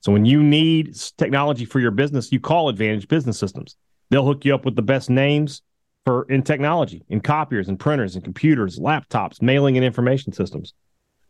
So 0.00 0.12
when 0.12 0.26
you 0.26 0.42
need 0.42 0.94
technology 1.16 1.64
for 1.64 1.80
your 1.80 1.92
business, 1.92 2.32
you 2.32 2.40
call 2.40 2.68
Advantage 2.68 3.08
Business 3.08 3.38
Systems. 3.38 3.76
They'll 4.10 4.26
hook 4.26 4.44
you 4.44 4.54
up 4.54 4.66
with 4.66 4.76
the 4.76 4.82
best 4.82 5.08
names 5.08 5.62
for 6.04 6.24
in 6.28 6.42
technology, 6.42 7.04
in 7.08 7.20
copiers 7.20 7.68
and 7.68 7.78
printers 7.78 8.14
and 8.14 8.24
computers, 8.24 8.78
laptops, 8.78 9.40
mailing 9.40 9.76
and 9.76 9.84
information 9.84 10.32
systems. 10.32 10.74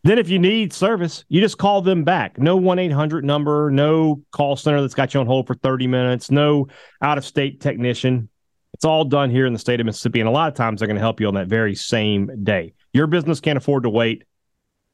Then 0.04 0.18
if 0.18 0.28
you 0.28 0.38
need 0.38 0.72
service, 0.72 1.24
you 1.28 1.40
just 1.40 1.58
call 1.58 1.80
them 1.80 2.02
back. 2.02 2.36
No 2.38 2.58
1-800 2.58 3.22
number, 3.22 3.70
no 3.70 4.22
call 4.32 4.56
center 4.56 4.80
that's 4.80 4.94
got 4.94 5.14
you 5.14 5.20
on 5.20 5.26
hold 5.26 5.46
for 5.46 5.54
30 5.54 5.86
minutes, 5.86 6.30
no 6.30 6.66
out-of-state 7.00 7.60
technician. 7.60 8.28
It's 8.74 8.84
all 8.84 9.04
done 9.04 9.30
here 9.30 9.46
in 9.46 9.52
the 9.52 9.58
state 9.60 9.78
of 9.78 9.86
Mississippi, 9.86 10.18
and 10.18 10.28
a 10.28 10.32
lot 10.32 10.48
of 10.48 10.54
times 10.54 10.80
they're 10.80 10.88
going 10.88 10.96
to 10.96 11.02
help 11.02 11.20
you 11.20 11.28
on 11.28 11.34
that 11.34 11.46
very 11.46 11.76
same 11.76 12.42
day. 12.42 12.74
Your 12.92 13.06
business 13.06 13.38
can't 13.38 13.56
afford 13.56 13.84
to 13.84 13.90
wait. 13.90 14.24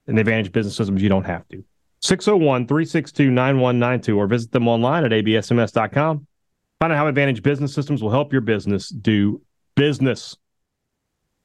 The 0.07 0.19
Advantage 0.19 0.53
Business 0.53 0.77
Systems, 0.77 1.03
you 1.03 1.09
don't 1.09 1.25
have 1.25 1.47
to. 1.49 1.65
601 2.01 2.67
362 2.67 3.31
9192 3.31 4.19
or 4.19 4.27
visit 4.27 4.53
them 4.53 4.69
online 4.69 5.05
at 5.05 5.11
absms.com. 5.11 6.27
Find 6.81 6.93
out 6.93 6.97
how 6.97 7.07
Advantage 7.09 7.43
Business 7.43 7.75
Systems 7.75 8.03
will 8.03 8.11
help 8.11 8.33
your 8.33 8.41
business 8.41 8.89
do 8.89 9.43
business. 9.79 10.37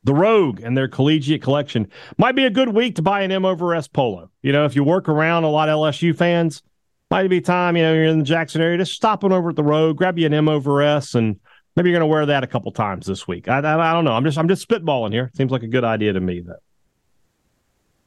The 0.04 0.14
Rogue 0.14 0.60
and 0.60 0.76
their 0.76 0.90
collegiate 0.90 1.42
collection 1.42 1.88
might 2.18 2.36
be 2.36 2.46
a 2.46 2.50
good 2.50 2.70
week 2.70 2.96
to 2.96 3.02
buy 3.02 3.22
an 3.22 3.32
M 3.32 3.46
over 3.46 3.74
S 3.74 3.88
polo. 3.88 4.30
You 4.42 4.52
know, 4.52 4.66
if 4.66 4.76
you 4.76 4.84
work 4.84 5.08
around 5.08 5.46
a 5.46 5.50
lot 5.50 5.70
of 5.70 5.78
LSU 5.78 6.14
fans, 6.16 6.62
might 7.10 7.30
be 7.30 7.40
time, 7.40 7.78
you 7.78 7.84
know, 7.84 7.94
you're 7.94 8.06
in 8.06 8.20
the 8.20 8.26
Jackson 8.26 8.60
area, 8.60 8.78
just 8.78 8.94
stop 8.94 9.24
on 9.24 9.32
over 9.32 9.52
at 9.52 9.56
the 9.56 9.64
Rogue, 9.64 9.98
grab 9.98 10.18
you 10.18 10.26
an 10.26 10.34
M 10.34 10.50
over 10.50 10.82
S, 10.82 11.16
and 11.16 11.40
maybe 11.76 11.90
you're 11.90 12.00
going 12.00 12.10
to 12.10 12.12
wear 12.12 12.26
that 12.26 12.44
a 12.44 12.48
couple 12.48 12.72
times 12.72 13.06
this 13.06 13.28
week. 13.28 13.48
I, 13.48 13.60
I, 13.60 13.92
I, 13.92 13.94
don't 13.94 14.04
know. 14.04 14.14
I'm 14.14 14.24
just 14.26 14.38
I'm 14.38 14.48
just 14.48 14.68
spitballing 14.68 15.14
here. 15.14 15.32
Seems 15.36 15.52
like 15.52 15.64
a 15.64 15.68
good 15.68 15.84
idea 15.84 16.12
to 16.14 16.20
me, 16.20 16.42
though. 16.42 16.56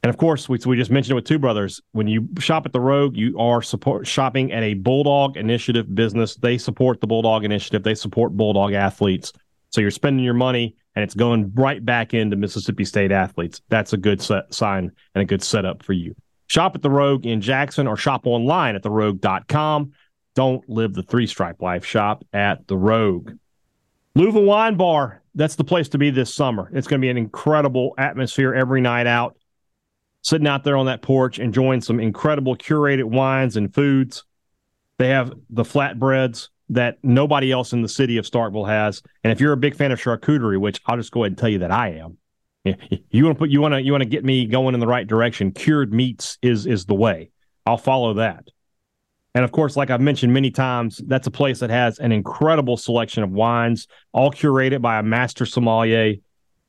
And 0.03 0.11
of 0.11 0.19
course, 0.19 0.49
we, 0.49 0.59
we 0.67 0.77
just 0.77 0.91
mentioned 0.91 1.12
it 1.12 1.15
with 1.15 1.25
Two 1.25 1.39
Brothers. 1.39 1.81
When 1.93 2.07
you 2.07 2.29
shop 2.39 2.67
at 2.67 2.73
the 2.73 2.81
Rogue, 2.81 3.17
you 3.17 3.39
are 3.39 3.62
support 3.62 4.07
shopping 4.07 4.53
at 4.53 4.62
a 4.62 4.75
Bulldog 4.75 5.37
Initiative 5.37 5.93
business. 5.95 6.37
They 6.37 6.59
support 6.59 7.01
the 7.01 7.07
Bulldog 7.07 7.45
Initiative. 7.45 7.83
They 7.83 7.95
support 7.95 8.37
Bulldog 8.37 8.73
athletes. 8.73 9.33
So 9.77 9.83
you're 9.83 9.91
spending 9.91 10.25
your 10.25 10.33
money 10.33 10.75
and 10.95 11.03
it's 11.03 11.12
going 11.12 11.53
right 11.55 11.85
back 11.85 12.15
into 12.15 12.35
Mississippi 12.35 12.87
State 12.87 13.12
athletes. 13.12 13.61
That's 13.69 13.93
a 13.93 13.99
good 13.99 14.23
set, 14.23 14.55
sign 14.55 14.91
and 15.15 15.21
a 15.21 15.27
good 15.27 15.43
setup 15.43 15.83
for 15.83 15.93
you. 15.93 16.17
Shop 16.47 16.75
at 16.75 16.81
the 16.81 16.89
Rogue 16.89 17.27
in 17.27 17.43
Jackson 17.43 17.87
or 17.87 17.95
shop 17.95 18.27
online 18.27 18.75
at 18.75 18.83
therogue.com. 18.83 19.93
Don't 20.35 20.67
live 20.67 20.95
the 20.95 21.03
three 21.03 21.27
stripe 21.27 21.61
life. 21.61 21.85
Shop 21.85 22.25
at 22.33 22.67
the 22.69 22.77
Rogue. 22.79 23.33
Louisville 24.15 24.45
Wine 24.45 24.79
Bar, 24.79 25.21
that's 25.35 25.57
the 25.57 25.65
place 25.65 25.91
to 25.91 25.99
be 25.99 26.09
this 26.09 26.33
summer. 26.33 26.71
It's 26.73 26.87
going 26.87 26.99
to 26.99 27.05
be 27.05 27.11
an 27.11 27.19
incredible 27.19 27.93
atmosphere 27.99 28.55
every 28.55 28.81
night 28.81 29.07
out. 29.07 29.37
Sitting 30.23 30.47
out 30.47 30.65
there 30.65 30.79
on 30.79 30.87
that 30.87 31.03
porch, 31.03 31.39
enjoying 31.39 31.83
some 31.83 32.01
incredible 32.01 32.57
curated 32.57 33.05
wines 33.05 33.59
and 33.59 33.75
foods. 33.75 34.25
They 34.97 35.09
have 35.09 35.35
the 35.51 35.65
flatbreads, 35.65 36.49
that 36.68 36.98
nobody 37.02 37.52
else 37.52 37.72
in 37.72 37.83
the 37.83 37.88
city 37.88 38.16
of 38.16 38.24
Starkville 38.24 38.68
has. 38.68 39.02
And 39.22 39.33
if 39.33 39.40
you're 39.40 39.52
a 39.52 39.57
big 39.57 39.76
fan 39.76 39.92
of 39.92 40.00
charcuterie, 40.00 40.61
which 40.61 40.81
I'll 40.87 40.96
just 40.96 41.12
go 41.12 41.22
ahead 41.22 41.33
and 41.33 41.38
tell 41.38 41.48
you 41.48 41.61
that 41.61 41.70
I 41.70 41.90
am, 41.90 42.18
you 43.11 43.24
want 43.24 43.37
to 43.37 43.38
put 43.38 43.50
you 43.50 43.61
want 43.61 43.74
to 43.74 43.83
you 43.83 43.92
want 43.92 44.02
to 44.02 44.09
get 44.09 44.24
me 44.24 44.46
going 44.46 44.74
in 44.74 44.81
the 44.81 44.87
right 44.87 45.07
direction. 45.07 45.52
Cured 45.52 45.92
meats 45.92 46.38
is 46.42 46.66
is 46.66 46.87
the 46.87 46.94
way. 46.94 47.31
I'll 47.64 47.76
follow 47.76 48.14
that. 48.14 48.48
And 49.35 49.44
of 49.44 49.52
course, 49.52 49.76
like 49.76 49.90
I've 49.90 50.00
mentioned 50.00 50.33
many 50.33 50.50
times, 50.50 51.00
that's 51.07 51.26
a 51.26 51.31
place 51.31 51.61
that 51.61 51.70
has 51.70 51.98
an 51.98 52.11
incredible 52.11 52.76
selection 52.76 53.22
of 53.22 53.31
wines, 53.31 53.87
all 54.12 54.31
curated 54.31 54.81
by 54.81 54.98
a 54.98 55.02
master 55.02 55.44
sommelier. 55.44 56.14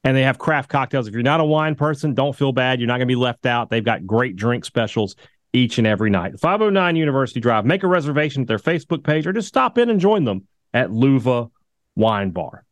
And 0.03 0.15
they 0.15 0.23
have 0.23 0.37
craft 0.37 0.69
cocktails. 0.69 1.07
If 1.07 1.13
you're 1.13 1.23
not 1.23 1.39
a 1.39 1.45
wine 1.45 1.75
person, 1.75 2.13
don't 2.13 2.35
feel 2.35 2.51
bad. 2.51 2.79
You're 2.79 2.87
not 2.87 2.97
going 2.97 3.07
to 3.07 3.11
be 3.11 3.15
left 3.15 3.45
out. 3.45 3.69
They've 3.69 3.83
got 3.83 4.05
great 4.05 4.35
drink 4.35 4.63
specials 4.63 5.15
each 5.53 5.77
and 5.77 5.87
every 5.87 6.09
night. 6.09 6.39
509 6.39 6.95
University 6.95 7.39
Drive. 7.39 7.65
Make 7.65 7.83
a 7.83 7.87
reservation 7.87 8.41
at 8.43 8.47
their 8.47 8.59
Facebook 8.59 9.03
page 9.03 9.27
or 9.27 9.33
just 9.33 9.47
stop 9.47 9.77
in 9.77 9.89
and 9.89 9.99
join 9.99 10.23
them 10.23 10.47
at 10.73 10.89
Luva 10.89 11.51
Wine 11.95 12.31
Bar. 12.31 12.63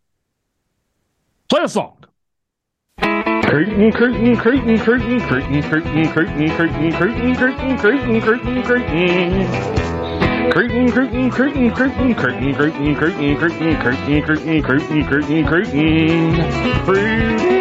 Play 1.49 1.63
a 1.63 1.69
song. 1.69 1.97
Curtain, 2.97 3.91
curtain, 3.91 4.35
curtain, 4.37 4.79
curtain, 4.79 5.19
curtain, 5.21 5.61
curtain, 5.63 6.11
curtain, 6.11 6.51
curtain, 6.51 6.95
curtain, 6.95 7.77
curtain, 7.77 7.77
curtain, 7.77 8.21
curtain, 8.21 8.63
curtain. 8.63 9.85
Curtain, 10.51 10.91
curtain, 10.91 11.31
curtain, 11.31 11.71
curtain, 11.71 12.15
curtain, 12.15 12.55
curtain, 12.55 12.95
curtain, 12.95 13.35
curtain, 13.37 13.77
curtain, 13.77 14.21
curtain, 14.21 14.63
curtain, 14.63 15.05
curtain, 15.05 15.45
curtain, 15.45 16.85
curtain. 16.85 17.54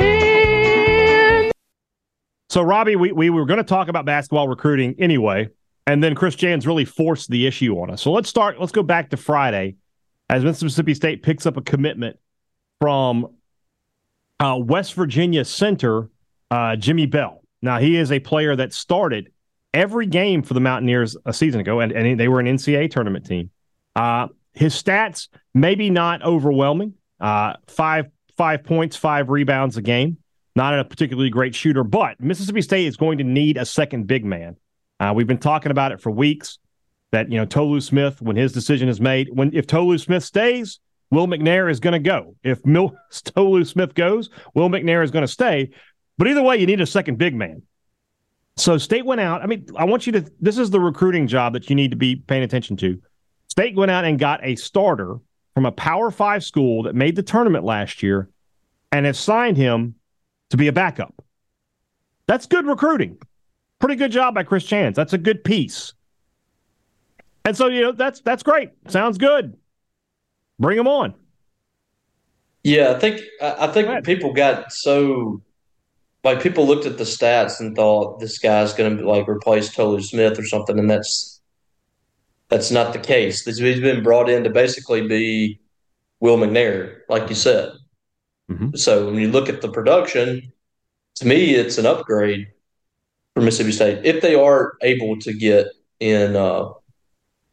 So, 2.55 2.62
Robbie, 2.62 2.95
we, 2.95 3.11
we 3.11 3.31
were 3.31 3.47
going 3.47 3.59
to 3.59 3.64
talk 3.64 3.88
about 3.88 4.05
basketball 4.05 4.47
recruiting 4.47 4.95
anyway, 5.01 5.49
and 5.88 6.05
then 6.05 6.14
Chris 6.14 6.37
Jans 6.37 6.69
really 6.69 6.85
forced 6.85 7.29
the 7.29 7.49
issue 7.49 7.77
on 7.81 7.90
us. 7.90 8.01
So 8.01 8.12
let's 8.12 8.29
start. 8.29 8.61
Let's 8.61 8.71
go 8.71 8.85
back 8.85 9.11
to 9.11 9.17
Friday 9.17 9.75
as 10.31 10.45
Mississippi 10.45 10.95
State 10.95 11.25
picks 11.25 11.47
up 11.47 11.57
a 11.57 11.62
commitment 11.62 12.17
from 12.81 13.27
uh, 14.38 14.57
West 14.62 14.95
Virginia 14.95 15.45
center 15.45 16.11
uh, 16.53 16.77
Jimmy 16.77 17.07
Bell. 17.07 17.43
Now, 17.61 17.81
he 17.81 17.97
is 17.97 18.12
a 18.12 18.21
player 18.21 18.55
that 18.55 18.73
started 18.73 19.33
every 19.73 20.07
game 20.07 20.45
for 20.45 20.55
the 20.55 20.61
Mountaineers 20.61 21.17
a 21.27 21.33
season 21.33 21.61
ago, 21.61 21.81
and, 21.81 21.90
and 21.90 22.21
they 22.21 22.29
were 22.29 22.38
an 22.38 22.47
NCAA 22.47 22.88
tournament 22.88 23.27
team. 23.27 23.51
Uh, 23.97 24.29
his 24.53 24.81
stats 24.81 25.27
maybe 25.55 25.90
not 25.90 26.23
overwhelming. 26.23 26.95
Uh, 27.19 27.55
five 27.67 28.07
five 28.37 28.62
points, 28.62 28.95
five 28.95 29.29
rebounds 29.29 29.77
a 29.77 29.83
game 29.83 30.19
not 30.57 30.79
a 30.79 30.85
particularly 30.85 31.31
great 31.31 31.55
shooter, 31.55 31.85
but 31.85 32.21
Mississippi 32.21 32.62
State 32.62 32.87
is 32.87 32.97
going 32.97 33.19
to 33.19 33.25
need 33.25 33.57
a 33.57 33.64
second 33.64 34.07
big 34.07 34.25
man. 34.25 34.57
Uh, 35.01 35.12
we've 35.14 35.27
been 35.27 35.38
talking 35.38 35.73
about 35.73 35.93
it 35.93 36.01
for 36.01 36.11
weeks. 36.11 36.59
That 37.11 37.31
you 37.31 37.38
know 37.38 37.45
Tolu 37.45 37.81
Smith, 37.81 38.21
when 38.21 38.35
his 38.35 38.53
decision 38.53 38.88
is 38.88 39.01
made, 39.01 39.29
when 39.33 39.55
if 39.55 39.69
Tolu 39.69 39.99
Smith 39.99 40.25
stays, 40.25 40.81
Will 41.11 41.29
McNair 41.29 41.71
is 41.71 41.79
going 41.79 41.93
to 41.93 42.01
go. 42.01 42.35
If 42.43 42.64
Mil- 42.67 42.97
Tolu 43.25 43.64
Smith 43.64 43.95
goes, 43.95 44.31
Will 44.55 44.69
McNair 44.69 45.05
is 45.05 45.12
going 45.12 45.23
to 45.23 45.29
stay. 45.29 45.71
But 46.19 46.29
either 46.29 46.43
way, 46.43 46.57
you 46.57 46.67
need 46.67 46.81
a 46.81 46.87
second 46.87 47.19
big 47.19 47.35
man. 47.35 47.62
So 48.57 48.79
State 48.79 49.05
went 49.05 49.21
out. 49.21 49.43
I 49.43 49.47
mean, 49.47 49.67
I 49.77 49.85
want 49.85 50.07
you 50.07 50.12
to. 50.12 50.25
This 50.40 50.59
is 50.59 50.71
the 50.71 50.81
recruiting 50.81 51.27
job 51.27 51.53
that 51.53 51.69
you 51.71 51.77
need 51.77 51.90
to 51.93 51.97
be 51.97 52.17
paying 52.17 52.43
attention 52.43 52.77
to. 52.79 53.01
State 53.49 53.77
went 53.77 53.90
out 53.90 54.05
and 54.05 54.19
got 54.19 54.40
a 54.43 54.57
starter 54.57 55.19
from 55.55 55.67
a 55.67 55.73
Power 55.73 56.11
Five 56.11 56.43
school 56.43 56.85
that 56.85 56.95
made 56.95 57.14
the 57.14 57.23
tournament 57.23 57.64
last 57.64 58.03
year, 58.03 58.29
and 58.90 59.07
have 59.07 59.17
signed 59.17 59.57
him 59.57 59.95
to 60.55 60.59
be 60.59 60.69
a 60.69 60.73
backup. 60.73 61.12
That's 62.29 62.47
good 62.47 62.64
recruiting. 62.64 63.19
Pretty 63.81 63.97
good 63.97 64.12
job 64.12 64.35
by 64.35 64.45
Chris 64.45 64.64
Jans. 64.64 64.95
That's 64.95 65.12
a 65.12 65.19
good 65.19 65.43
piece. 65.43 65.93
And 67.45 67.57
so, 67.57 67.67
you 67.67 67.83
know, 67.83 67.93
that's 67.93 68.21
that's 68.21 68.45
great. 68.45 68.71
Sounds 68.88 69.19
good. 69.19 69.57
Bring 70.61 70.79
him 70.79 70.87
on. 70.87 71.14
Yeah, 72.62 72.93
I 72.93 72.99
think 73.01 73.21
I 73.43 73.67
think 73.67 74.05
people 74.05 74.33
got 74.33 74.73
so 74.73 75.43
like 76.23 76.40
people 76.40 76.67
looked 76.67 76.87
at 76.87 76.99
the 76.99 77.05
stats 77.05 77.59
and 77.59 77.75
thought 77.75 78.21
this 78.21 78.38
guy's 78.38 78.73
going 78.73 78.97
to 78.97 79.09
like 79.09 79.29
replace 79.29 79.75
Tolu 79.75 80.01
Smith 80.01 80.38
or 80.38 80.47
something, 80.47 80.79
and 80.79 80.88
that's 80.88 81.40
that's 82.49 82.71
not 82.71 82.93
the 82.93 83.01
case. 83.01 83.45
He's 83.45 83.81
been 83.81 84.05
brought 84.05 84.31
in 84.31 84.45
to 84.45 84.51
basically 84.51 85.07
be 85.07 85.61
Will 86.21 86.38
McNair, 86.38 87.01
like 87.09 87.29
you 87.29 87.35
said. 87.35 87.73
Mm-hmm. 88.50 88.76
So 88.76 89.07
when 89.07 89.16
you 89.16 89.30
look 89.30 89.48
at 89.48 89.62
the 89.62 89.68
production, 89.68 90.52
to 91.16 91.26
me, 91.26 91.54
it's 91.54 91.78
an 91.78 91.87
upgrade 91.87 92.48
for 93.35 93.40
Mississippi 93.42 93.72
State 93.72 94.04
if 94.04 94.22
they 94.22 94.35
are 94.35 94.74
able 94.83 95.18
to 95.20 95.33
get 95.33 95.68
in 96.00 96.37
uh, 96.37 96.70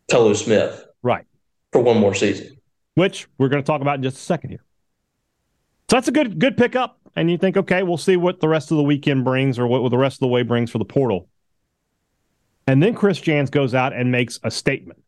Tolu 0.09 0.35
Smith, 0.35 0.85
right, 1.03 1.25
for 1.71 1.81
one 1.81 1.97
more 1.97 2.13
season, 2.13 2.57
which 2.95 3.27
we're 3.37 3.49
going 3.49 3.63
to 3.63 3.65
talk 3.65 3.81
about 3.81 3.95
in 3.95 4.03
just 4.03 4.17
a 4.17 4.21
second 4.21 4.49
here. 4.49 4.63
So 5.89 5.97
that's 5.97 6.07
a 6.07 6.11
good 6.11 6.39
good 6.39 6.57
pickup, 6.57 6.99
and 7.15 7.31
you 7.31 7.37
think, 7.37 7.57
okay, 7.57 7.83
we'll 7.83 7.97
see 7.97 8.17
what 8.17 8.39
the 8.39 8.47
rest 8.47 8.71
of 8.71 8.77
the 8.77 8.83
weekend 8.83 9.23
brings, 9.23 9.57
or 9.57 9.67
what 9.67 9.89
the 9.89 9.97
rest 9.97 10.15
of 10.15 10.21
the 10.21 10.27
way 10.27 10.43
brings 10.43 10.71
for 10.71 10.77
the 10.77 10.85
portal. 10.85 11.29
And 12.67 12.81
then 12.81 12.93
Chris 12.93 13.19
Jans 13.19 13.49
goes 13.49 13.73
out 13.73 13.93
and 13.93 14.11
makes 14.11 14.39
a 14.43 14.51
statement 14.51 15.01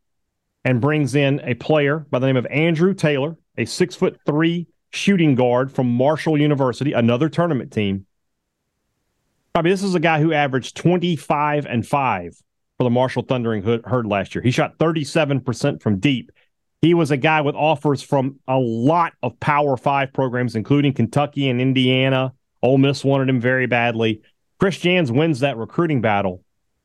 and 0.65 0.81
brings 0.81 1.13
in 1.15 1.39
a 1.41 1.53
player 1.53 1.99
by 2.09 2.19
the 2.19 2.25
name 2.25 2.37
of 2.37 2.45
Andrew 2.47 2.93
Taylor, 2.93 3.35
a 3.57 3.65
six 3.65 3.95
foot 3.95 4.19
three 4.25 4.67
shooting 4.93 5.35
guard 5.35 5.71
from 5.71 5.87
Marshall 5.87 6.39
University, 6.39 6.93
another 6.93 7.27
tournament 7.27 7.71
team. 7.71 8.05
I 9.55 9.61
mean, 9.61 9.71
this 9.71 9.83
is 9.83 9.95
a 9.95 9.99
guy 9.99 10.21
who 10.21 10.33
averaged 10.33 10.77
25 10.77 11.65
and 11.65 11.85
5 11.85 12.35
for 12.77 12.83
the 12.83 12.89
Marshall 12.89 13.23
Thundering 13.23 13.63
Herd 13.63 14.05
last 14.05 14.33
year. 14.33 14.41
He 14.41 14.51
shot 14.51 14.77
37% 14.77 15.81
from 15.81 15.99
deep. 15.99 16.31
He 16.81 16.93
was 16.93 17.11
a 17.11 17.17
guy 17.17 17.41
with 17.41 17.55
offers 17.55 18.01
from 18.01 18.39
a 18.47 18.57
lot 18.57 19.13
of 19.23 19.39
Power 19.39 19.77
Five 19.77 20.11
programs, 20.11 20.55
including 20.55 20.93
Kentucky 20.93 21.49
and 21.49 21.61
Indiana. 21.61 22.33
Ole 22.61 22.77
Miss 22.77 23.03
wanted 23.03 23.29
him 23.29 23.39
very 23.39 23.67
badly. 23.67 24.21
Chris 24.59 24.77
Jans 24.79 25.11
wins 25.11 25.39
that 25.41 25.57
recruiting 25.57 26.01
battle 26.01 26.43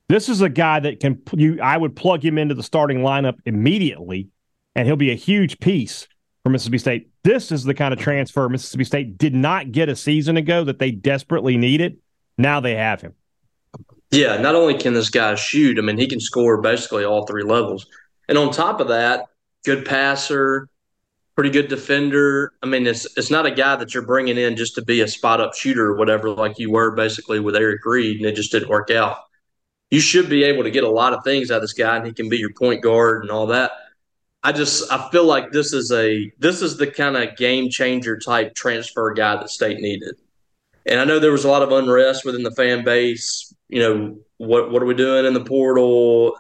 This 0.09 0.29
is 0.29 0.41
a 0.41 0.49
guy 0.49 0.81
that 0.81 1.01
can 1.01 1.21
you. 1.35 1.61
I 1.61 1.77
would 1.77 1.97
plug 1.97 2.25
him 2.25 2.39
into 2.39 2.55
the 2.55 2.63
starting 2.63 2.99
lineup 2.99 3.39
immediately, 3.45 4.29
and 4.75 4.87
he'll 4.87 4.97
be 4.97 5.11
a 5.11 5.17
huge 5.17 5.59
piece 5.59 6.07
for 6.49 6.53
Mississippi 6.53 6.79
State. 6.79 7.11
This 7.25 7.53
is 7.53 7.65
the 7.65 7.75
kind 7.75 7.93
of 7.93 8.01
transfer 8.01 8.49
Mississippi 8.49 8.85
State 8.85 9.19
did 9.19 9.35
not 9.35 9.71
get 9.71 9.89
a 9.89 9.97
season 9.97 10.39
ago 10.39 10.65
that 10.65 10.79
they 10.79 10.91
desperately 10.91 11.57
needed. 11.59 11.99
Now 12.39 12.61
they 12.61 12.75
have 12.75 13.03
him. 13.03 13.15
Yeah, 14.11 14.39
not 14.39 14.55
only 14.55 14.79
can 14.79 14.95
this 14.95 15.11
guy 15.11 15.35
shoot, 15.35 15.79
I 15.79 15.83
mean, 15.83 15.99
he 15.99 16.07
can 16.07 16.21
score 16.21 16.63
basically 16.63 17.05
all 17.05 17.27
three 17.27 17.43
levels. 17.43 17.87
And 18.29 18.39
on 18.39 18.51
top 18.51 18.81
of 18.81 18.89
that, 18.89 19.27
good 19.67 19.85
passer, 19.85 20.69
pretty 21.35 21.51
good 21.51 21.69
defender. 21.69 22.53
I 22.63 22.67
mean, 22.67 22.87
it's 22.87 23.07
it's 23.19 23.31
not 23.31 23.45
a 23.45 23.51
guy 23.51 23.77
that 23.77 23.93
you're 23.93 24.07
bringing 24.07 24.39
in 24.39 24.57
just 24.57 24.75
to 24.77 24.83
be 24.83 25.03
a 25.03 25.09
spot 25.09 25.43
up 25.43 25.55
shooter 25.55 25.89
or 25.89 25.97
whatever, 25.97 26.31
like 26.31 26.59
you 26.59 26.71
were 26.71 26.93
basically 26.93 27.41
with 27.41 27.57
Eric 27.57 27.85
Reed, 27.85 28.17
and 28.17 28.27
it 28.27 28.35
just 28.35 28.53
didn't 28.53 28.71
work 28.71 28.91
out. 28.91 29.19
You 29.91 30.01
should 30.01 30.31
be 30.31 30.45
able 30.45 30.63
to 30.63 30.71
get 30.71 30.85
a 30.85 30.91
lot 30.91 31.13
of 31.13 31.25
things 31.25 31.51
out 31.51 31.57
of 31.57 31.63
this 31.63 31.75
guy, 31.75 31.97
and 31.97 32.07
he 32.07 32.13
can 32.15 32.31
be 32.31 32.39
your 32.39 32.53
point 32.55 32.83
guard 32.83 33.23
and 33.23 33.31
all 33.31 33.49
that. 33.49 33.73
I 34.43 34.53
just 34.53 34.91
I 34.91 35.11
feel 35.11 35.25
like 35.25 35.51
this 35.51 35.73
is 35.73 35.91
a 35.93 36.33
this 36.39 36.63
is 36.63 36.77
the 36.77 36.87
kind 36.87 37.17
of 37.17 37.37
game 37.37 37.71
changer 37.71 38.19
type 38.19 38.55
transfer 38.55 39.13
guy 39.13 39.37
that 39.37 39.51
state 39.51 39.79
needed. 39.79 40.15
And 40.87 41.01
I 41.01 41.05
know 41.05 41.19
there 41.19 41.33
was 41.33 41.45
a 41.45 41.51
lot 41.51 41.63
of 41.63 41.73
unrest 41.73 42.25
within 42.25 42.43
the 42.43 42.53
fan 42.53 42.85
base. 42.85 43.53
You 43.69 43.81
know, 43.81 44.19
what 44.39 44.71
what 44.71 44.83
are 44.83 44.87
we 44.87 44.95
doing 44.95 45.27
in 45.27 45.35
the 45.35 45.45
portal? 45.45 46.39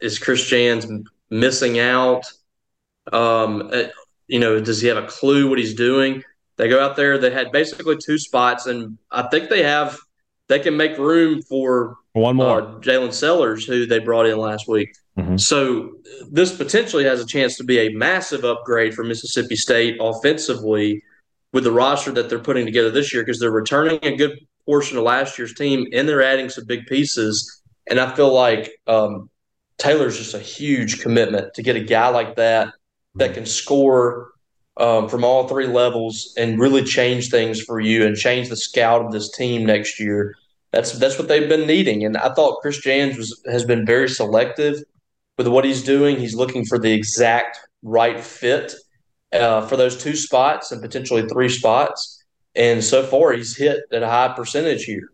Is 0.00 0.18
Chris 0.18 0.44
Jans 0.46 0.86
missing 1.30 1.78
out? 1.78 2.24
Um, 3.12 3.70
uh, 3.72 3.84
you 4.26 4.40
know, 4.40 4.58
does 4.60 4.80
he 4.80 4.88
have 4.88 4.96
a 4.96 5.06
clue 5.06 5.48
what 5.48 5.58
he's 5.58 5.74
doing? 5.74 6.22
They 6.56 6.68
go 6.68 6.82
out 6.82 6.96
there. 6.96 7.18
They 7.18 7.30
had 7.30 7.52
basically 7.52 7.96
two 8.02 8.18
spots, 8.18 8.66
and 8.66 8.98
I 9.10 9.28
think 9.28 9.50
they 9.50 9.62
have 9.62 9.98
they 10.48 10.58
can 10.58 10.76
make 10.76 10.96
room 10.98 11.42
for 11.42 11.96
one 12.14 12.36
more 12.36 12.62
uh, 12.62 12.80
Jalen 12.80 13.12
Sellers, 13.12 13.66
who 13.66 13.86
they 13.86 13.98
brought 13.98 14.26
in 14.26 14.38
last 14.38 14.66
week. 14.66 14.90
Mm-hmm. 15.18 15.36
So 15.36 15.92
this 16.30 16.56
potentially 16.56 17.04
has 17.04 17.20
a 17.20 17.26
chance 17.26 17.56
to 17.58 17.64
be 17.64 17.78
a 17.78 17.90
massive 17.90 18.44
upgrade 18.44 18.94
for 18.94 19.04
Mississippi 19.04 19.56
State 19.56 19.96
offensively 20.00 21.02
with 21.52 21.64
the 21.64 21.72
roster 21.72 22.10
that 22.12 22.28
they're 22.28 22.40
putting 22.40 22.66
together 22.66 22.90
this 22.90 23.14
year 23.14 23.22
because 23.22 23.38
they're 23.38 23.50
returning 23.50 24.00
a 24.02 24.16
good 24.16 24.38
portion 24.66 24.98
of 24.98 25.04
last 25.04 25.38
year's 25.38 25.54
team 25.54 25.86
and 25.92 26.08
they're 26.08 26.22
adding 26.22 26.48
some 26.48 26.64
big 26.66 26.86
pieces. 26.86 27.62
And 27.88 28.00
I 28.00 28.12
feel 28.14 28.32
like 28.32 28.72
um, 28.88 29.30
Taylor's 29.78 30.18
just 30.18 30.34
a 30.34 30.40
huge 30.40 31.00
commitment 31.00 31.54
to 31.54 31.62
get 31.62 31.76
a 31.76 31.80
guy 31.80 32.08
like 32.08 32.34
that 32.36 32.74
that 33.14 33.34
can 33.34 33.46
score 33.46 34.32
um, 34.76 35.08
from 35.08 35.22
all 35.22 35.46
three 35.46 35.68
levels 35.68 36.34
and 36.36 36.58
really 36.58 36.82
change 36.82 37.30
things 37.30 37.60
for 37.60 37.78
you 37.78 38.04
and 38.04 38.16
change 38.16 38.48
the 38.48 38.56
scout 38.56 39.04
of 39.04 39.12
this 39.12 39.30
team 39.30 39.64
next 39.64 40.00
year. 40.00 40.34
That's 40.72 40.92
that's 40.98 41.18
what 41.18 41.28
they've 41.28 41.48
been 41.48 41.68
needing. 41.68 42.04
And 42.04 42.16
I 42.16 42.34
thought 42.34 42.60
Chris 42.60 42.78
Jans 42.78 43.16
was 43.16 43.40
has 43.46 43.64
been 43.64 43.86
very 43.86 44.08
selective 44.08 44.82
with 45.36 45.48
what 45.48 45.64
he's 45.64 45.82
doing. 45.82 46.18
He's 46.18 46.34
looking 46.34 46.64
for 46.64 46.78
the 46.78 46.92
exact 46.92 47.58
right 47.82 48.20
fit 48.20 48.72
uh, 49.32 49.66
for 49.66 49.76
those 49.76 49.96
two 49.96 50.16
spots 50.16 50.72
and 50.72 50.80
potentially 50.80 51.26
three 51.28 51.48
spots. 51.48 52.22
And 52.54 52.82
so 52.82 53.02
far, 53.02 53.32
he's 53.32 53.56
hit 53.56 53.80
at 53.92 54.02
a 54.02 54.08
high 54.08 54.32
percentage 54.34 54.84
here. 54.84 55.10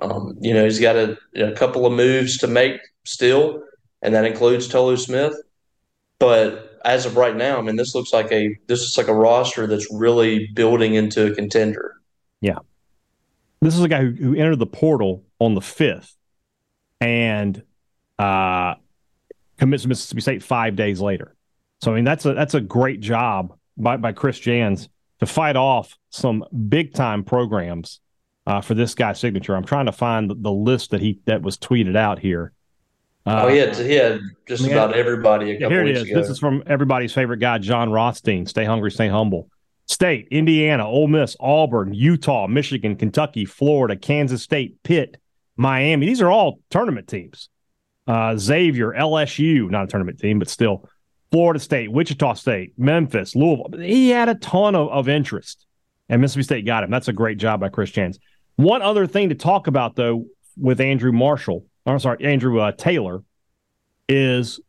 Um, 0.00 0.36
you 0.40 0.52
know, 0.52 0.64
he's 0.64 0.80
got 0.80 0.96
a, 0.96 1.16
a, 1.36 1.52
couple 1.52 1.86
of 1.86 1.92
moves 1.92 2.38
to 2.38 2.46
make 2.46 2.80
still, 3.04 3.62
and 4.02 4.14
that 4.14 4.24
includes 4.24 4.68
Tolu 4.68 4.96
Smith. 4.96 5.34
But 6.18 6.78
as 6.84 7.06
of 7.06 7.16
right 7.16 7.36
now, 7.36 7.58
I 7.58 7.62
mean, 7.62 7.76
this 7.76 7.94
looks 7.94 8.12
like 8.12 8.30
a 8.32 8.56
this 8.66 8.80
is 8.80 8.96
like 8.98 9.08
a 9.08 9.14
roster 9.14 9.66
that's 9.66 9.86
really 9.92 10.48
building 10.54 10.94
into 10.94 11.30
a 11.30 11.34
contender. 11.34 11.94
Yeah, 12.40 12.58
this 13.60 13.74
is 13.74 13.82
a 13.82 13.88
guy 13.88 14.02
who, 14.02 14.12
who 14.12 14.34
entered 14.34 14.58
the 14.58 14.66
portal 14.66 15.24
on 15.38 15.54
the 15.54 15.60
fifth, 15.60 16.16
and 17.00 17.62
uh, 18.18 18.74
commits 19.58 19.82
to 19.84 19.88
Mississippi 19.88 20.20
State 20.20 20.42
five 20.42 20.76
days 20.76 21.00
later. 21.00 21.34
So 21.80 21.92
I 21.92 21.96
mean 21.96 22.04
that's 22.04 22.24
a 22.24 22.34
that's 22.34 22.54
a 22.54 22.60
great 22.60 23.00
job 23.00 23.54
by 23.76 23.96
by 23.96 24.12
Chris 24.12 24.38
Jans 24.38 24.88
to 25.20 25.26
fight 25.26 25.56
off 25.56 25.96
some 26.10 26.44
big 26.68 26.94
time 26.94 27.24
programs 27.24 28.00
uh, 28.46 28.60
for 28.60 28.74
this 28.74 28.94
guy's 28.94 29.20
signature. 29.20 29.54
I'm 29.54 29.64
trying 29.64 29.86
to 29.86 29.92
find 29.92 30.30
the, 30.30 30.52
list 30.52 30.90
that 30.90 31.00
he 31.00 31.20
that 31.26 31.42
was 31.42 31.56
tweeted 31.56 31.96
out 31.96 32.18
here. 32.18 32.52
Uh, 33.24 33.42
oh, 33.44 33.48
he 33.48 33.58
had 33.58 33.76
he 33.76 33.94
had 33.94 34.20
just 34.48 34.66
about 34.66 34.94
everybody. 34.94 35.56
here 35.56 35.86
it 35.86 35.96
is. 35.96 36.02
Ago. 36.02 36.20
This 36.20 36.28
is 36.28 36.38
from 36.38 36.62
everybody's 36.66 37.12
favorite 37.12 37.38
guy, 37.38 37.58
Jon 37.58 37.90
Rothstein. 37.90 38.46
Stay 38.46 38.64
hungry, 38.64 38.90
stay 38.90 39.08
humble. 39.08 39.48
State, 39.86 40.28
Indiana, 40.30 40.88
Ole 40.88 41.08
Miss, 41.08 41.36
Auburn, 41.38 41.92
Utah, 41.92 42.46
Michigan, 42.46 42.96
Kentucky, 42.96 43.44
Florida, 43.44 43.94
Kansas 43.94 44.42
State, 44.42 44.82
Pitt, 44.82 45.18
Miami. 45.56 46.06
These 46.06 46.22
are 46.22 46.30
all 46.30 46.60
tournament 46.70 47.06
teams 47.08 47.48
uh, 48.06 48.36
Xavier, 48.36 48.92
LSU, 48.92 49.70
not 49.70 49.84
a 49.84 49.86
tournament 49.86 50.18
team, 50.18 50.38
but 50.38 50.48
still, 50.48 50.88
Florida 51.30 51.60
State, 51.60 51.90
Wichita 51.90 52.34
State, 52.34 52.74
Memphis, 52.76 53.34
Louisville. 53.34 53.70
He 53.78 54.10
had 54.10 54.28
a 54.28 54.34
ton 54.34 54.74
of, 54.74 54.88
of 54.88 55.08
interest, 55.08 55.66
and 56.08 56.20
Mississippi 56.20 56.42
State 56.44 56.66
got 56.66 56.84
him. 56.84 56.90
That's 56.90 57.08
a 57.08 57.12
great 57.12 57.38
job 57.38 57.60
by 57.60 57.68
Chris 57.68 57.90
Jans. 57.90 58.18
One 58.56 58.82
other 58.82 59.06
thing 59.06 59.30
to 59.30 59.34
talk 59.34 59.66
about, 59.66 59.96
though, 59.96 60.26
with 60.56 60.80
Andrew 60.80 61.12
Marshall, 61.12 61.64
or 61.86 61.98
sorry, 61.98 62.22
Andrew 62.24 62.60
uh, 62.60 62.72
Taylor, 62.72 63.22
is 64.08 64.60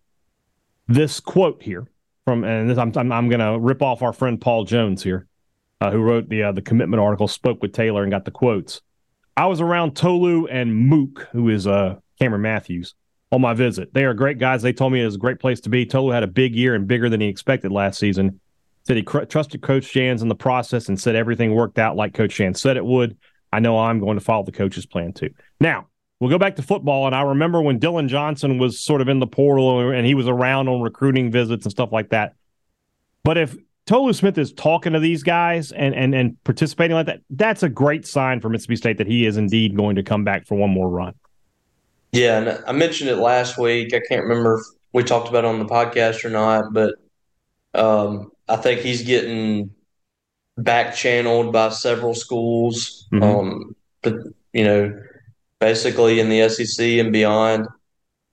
this 0.88 1.19
quote 1.19 1.62
here 1.62 1.86
from, 2.26 2.43
and 2.43 2.69
this, 2.69 2.78
I'm, 2.78 2.93
I'm, 2.96 3.12
I'm 3.12 3.30
going 3.30 3.39
to 3.39 3.60
rip 3.60 3.82
off 3.82 4.02
our 4.02 4.13
friend 4.13 4.39
Paul 4.39 4.63
Jones 4.63 5.04
here, 5.04 5.28
uh, 5.82 5.91
who 5.91 6.02
wrote 6.02 6.30
the 6.30 6.43
uh, 6.43 6.52
the 6.54 6.62
commitment 6.62 7.02
article, 7.02 7.28
spoke 7.28 7.62
with 7.62 7.74
Taylor 7.74 8.04
and 8.04 8.12
got 8.12 8.24
the 8.24 8.32
quotes. 8.32 8.82
I 9.36 9.48
was 9.48 9.60
around 9.60 9.96
Tolu 9.96 10.46
and 10.48 10.74
Mook, 10.74 11.28
who 11.32 11.50
is 11.50 11.67
uh, 11.67 11.98
Cameron 12.19 12.43
Matthews, 12.43 12.96
on 13.34 13.41
my 13.41 13.56
visit. 13.56 13.91
They 13.96 14.06
are 14.06 14.13
great 14.13 14.38
guys. 14.38 14.62
They 14.62 14.74
told 14.74 14.93
me 14.93 15.02
it 15.02 15.06
was 15.06 15.15
a 15.15 15.19
great 15.19 15.39
place 15.39 15.60
to 15.62 15.69
be. 15.69 15.88
Tolu 15.88 16.12
had 16.12 16.22
a 16.22 16.28
big 16.28 16.56
year 16.56 16.76
and 16.76 16.88
bigger 16.88 17.10
than 17.10 17.19
he 17.19 17.28
expected 17.28 17.72
last 17.72 17.98
season. 17.98 18.39
Said 18.86 18.98
he 18.98 19.02
cr- 19.02 19.24
trusted 19.24 19.63
Coach 19.63 19.91
Jans 19.91 20.22
in 20.22 20.28
the 20.28 20.36
process 20.36 20.88
and 20.88 21.00
said 21.00 21.15
everything 21.15 21.56
worked 21.56 21.80
out 21.80 21.96
like 21.96 22.13
Coach 22.13 22.36
Jans 22.36 22.62
said 22.62 22.78
it 22.78 22.86
would. 22.86 23.17
I 23.52 23.60
know 23.60 23.80
I'm 23.80 24.00
going 24.00 24.19
to 24.19 24.24
follow 24.24 24.43
the 24.43 24.52
coach's 24.52 24.86
plan 24.86 25.13
too. 25.13 25.32
Now, 25.60 25.88
we'll 26.19 26.30
go 26.30 26.38
back 26.38 26.58
to 26.58 26.62
football. 26.62 27.08
And 27.08 27.15
I 27.15 27.24
remember 27.24 27.60
when 27.60 27.80
Dylan 27.80 28.08
Johnson 28.08 28.60
was 28.60 28.80
sort 28.80 29.02
of 29.02 29.10
in 29.10 29.17
the 29.17 29.26
portal 29.26 29.89
and 29.89 30.06
he 30.06 30.13
was 30.13 30.28
around 30.28 30.67
on 30.67 30.82
recruiting 30.82 31.32
visits 31.32 31.65
and 31.65 31.72
stuff 31.72 31.91
like 31.91 32.10
that. 32.10 32.36
But 33.24 33.39
if 33.39 33.56
Tolu 33.88 34.13
Smith 34.13 34.38
is 34.38 34.54
talking 34.54 34.93
to 34.93 35.00
these 35.00 35.24
guys 35.24 35.72
and, 35.72 35.96
and, 35.96 36.13
and 36.13 36.43
participating 36.43 36.96
like 36.96 37.08
that, 37.08 37.22
that's 37.32 37.63
a 37.63 37.69
great 37.69 38.06
sign 38.06 38.41
for 38.41 38.50
Mississippi 38.50 38.76
State 38.76 38.98
that 39.00 39.08
he 39.08 39.26
is 39.26 39.38
indeed 39.38 39.76
going 39.76 39.96
to 39.96 40.04
come 40.04 40.24
back 40.24 40.46
for 40.46 40.56
one 40.56 40.69
more 40.69 40.89
run. 40.89 41.15
Yeah, 42.13 42.38
and 42.38 42.63
I 42.67 42.71
mentioned 42.71 43.10
it 43.10 43.17
last 43.17 43.58
week. 43.58 43.93
I 43.93 43.99
can't 44.08 44.23
remember 44.23 44.60
if 44.60 44.65
we 44.93 45.04
talked 45.04 45.30
about 45.30 45.45
it 45.45 45.47
on 45.47 45.60
the 45.60 45.65
podcast 45.65 46.23
or 46.23 46.30
not, 46.30 46.71
but 46.71 46.95
um, 47.73 48.32
I 48.47 48.56
think 48.56 48.82
he's 48.82 49.02
getting 49.02 49.71
back 50.56 50.95
channeled 50.95 51.52
by 51.52 51.69
several 51.69 52.13
schools. 52.13 53.08
Mm-hmm. 53.12 53.23
Um, 53.23 53.76
but 54.04 54.13
you 54.54 54.63
know, 54.63 55.02
basically 55.60 56.19
in 56.19 56.30
the 56.30 56.47
SEC 56.49 56.86
and 56.99 57.12
beyond 57.12 57.67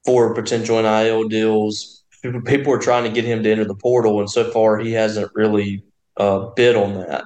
for 0.05 0.35
potential 0.35 0.81
NIL 0.83 1.29
deals. 1.29 2.03
People 2.45 2.73
are 2.73 2.79
trying 2.79 3.05
to 3.05 3.11
get 3.11 3.25
him 3.25 3.43
to 3.43 3.51
enter 3.51 3.65
the 3.65 3.75
portal, 3.75 4.21
and 4.21 4.31
so 4.31 4.51
far 4.51 4.79
he 4.79 4.93
hasn't 4.93 5.31
really 5.35 5.83
uh, 6.19 6.47
bid 6.57 6.77
on 6.77 6.95
that. 6.95 7.25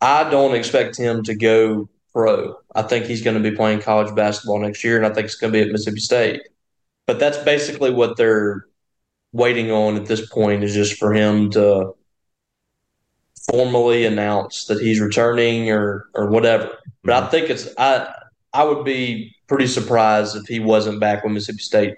I 0.00 0.28
don't 0.28 0.54
expect 0.54 0.98
him 0.98 1.22
to 1.24 1.34
go 1.34 1.88
pro. 2.12 2.56
I 2.74 2.82
think 2.82 3.06
he's 3.06 3.22
going 3.22 3.40
to 3.40 3.50
be 3.50 3.56
playing 3.56 3.80
college 3.80 4.14
basketball 4.14 4.60
next 4.60 4.84
year, 4.84 4.96
and 4.96 5.06
I 5.06 5.12
think 5.12 5.26
it's 5.26 5.36
going 5.36 5.52
to 5.52 5.58
be 5.58 5.62
at 5.62 5.72
Mississippi 5.72 6.00
State. 6.00 6.42
But 7.06 7.18
that's 7.18 7.38
basically 7.38 7.90
what 7.90 8.16
they're 8.16 8.66
waiting 9.32 9.70
on 9.70 9.96
at 9.96 10.06
this 10.06 10.28
point 10.28 10.64
is 10.64 10.74
just 10.74 10.98
for 10.98 11.12
him 11.12 11.50
to 11.50 11.94
formally 13.50 14.04
announce 14.04 14.66
that 14.66 14.80
he's 14.80 15.00
returning 15.00 15.70
or 15.70 16.08
or 16.14 16.30
whatever. 16.30 16.70
But 17.02 17.22
I 17.22 17.26
think 17.28 17.50
it's 17.50 17.68
I 17.78 18.12
I 18.52 18.64
would 18.64 18.84
be 18.84 19.34
pretty 19.46 19.66
surprised 19.66 20.36
if 20.36 20.46
he 20.46 20.60
wasn't 20.60 21.00
back 21.00 21.24
with 21.24 21.32
Mississippi 21.32 21.62
State 21.62 21.94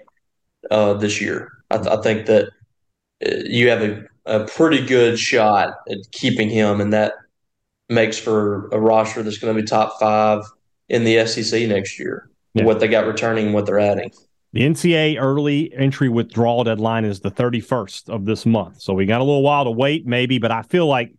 uh, 0.71 0.93
this 0.93 1.21
year. 1.21 1.51
I, 1.69 1.77
th- 1.77 1.87
I, 1.87 2.01
think 2.01 2.25
that 2.27 2.49
uh, 3.25 3.35
you 3.45 3.69
have 3.69 3.81
a, 3.81 4.03
a 4.25 4.47
pretty 4.47 4.85
good 4.85 5.19
shot 5.19 5.75
at 5.89 5.97
keeping 6.11 6.49
him, 6.49 6.79
and 6.79 6.93
that 6.93 7.13
makes 7.93 8.17
for 8.17 8.67
a 8.69 8.79
roster 8.79 9.23
that's 9.23 9.37
going 9.37 9.55
to 9.55 9.61
be 9.61 9.65
top 9.65 9.99
five 9.99 10.43
in 10.89 11.03
the 11.03 11.25
SEC 11.25 11.67
next 11.67 11.99
year. 11.99 12.29
Yeah. 12.53 12.65
What 12.65 12.79
they 12.79 12.87
got 12.87 13.07
returning, 13.07 13.53
what 13.53 13.65
they're 13.65 13.79
adding. 13.79 14.11
The 14.53 14.61
NCAA 14.61 15.19
early 15.19 15.73
entry 15.73 16.09
withdrawal 16.09 16.63
deadline 16.63 17.05
is 17.05 17.21
the 17.21 17.31
31st 17.31 18.09
of 18.09 18.25
this 18.25 18.45
month. 18.45 18.81
So 18.81 18.93
we 18.93 19.07
got 19.07 19.19
a 19.19 19.23
little 19.23 19.41
while 19.41 19.63
to 19.63 19.71
wait, 19.71 20.05
maybe, 20.05 20.37
but 20.37 20.51
I 20.51 20.61
feel 20.61 20.85
like 20.85 21.15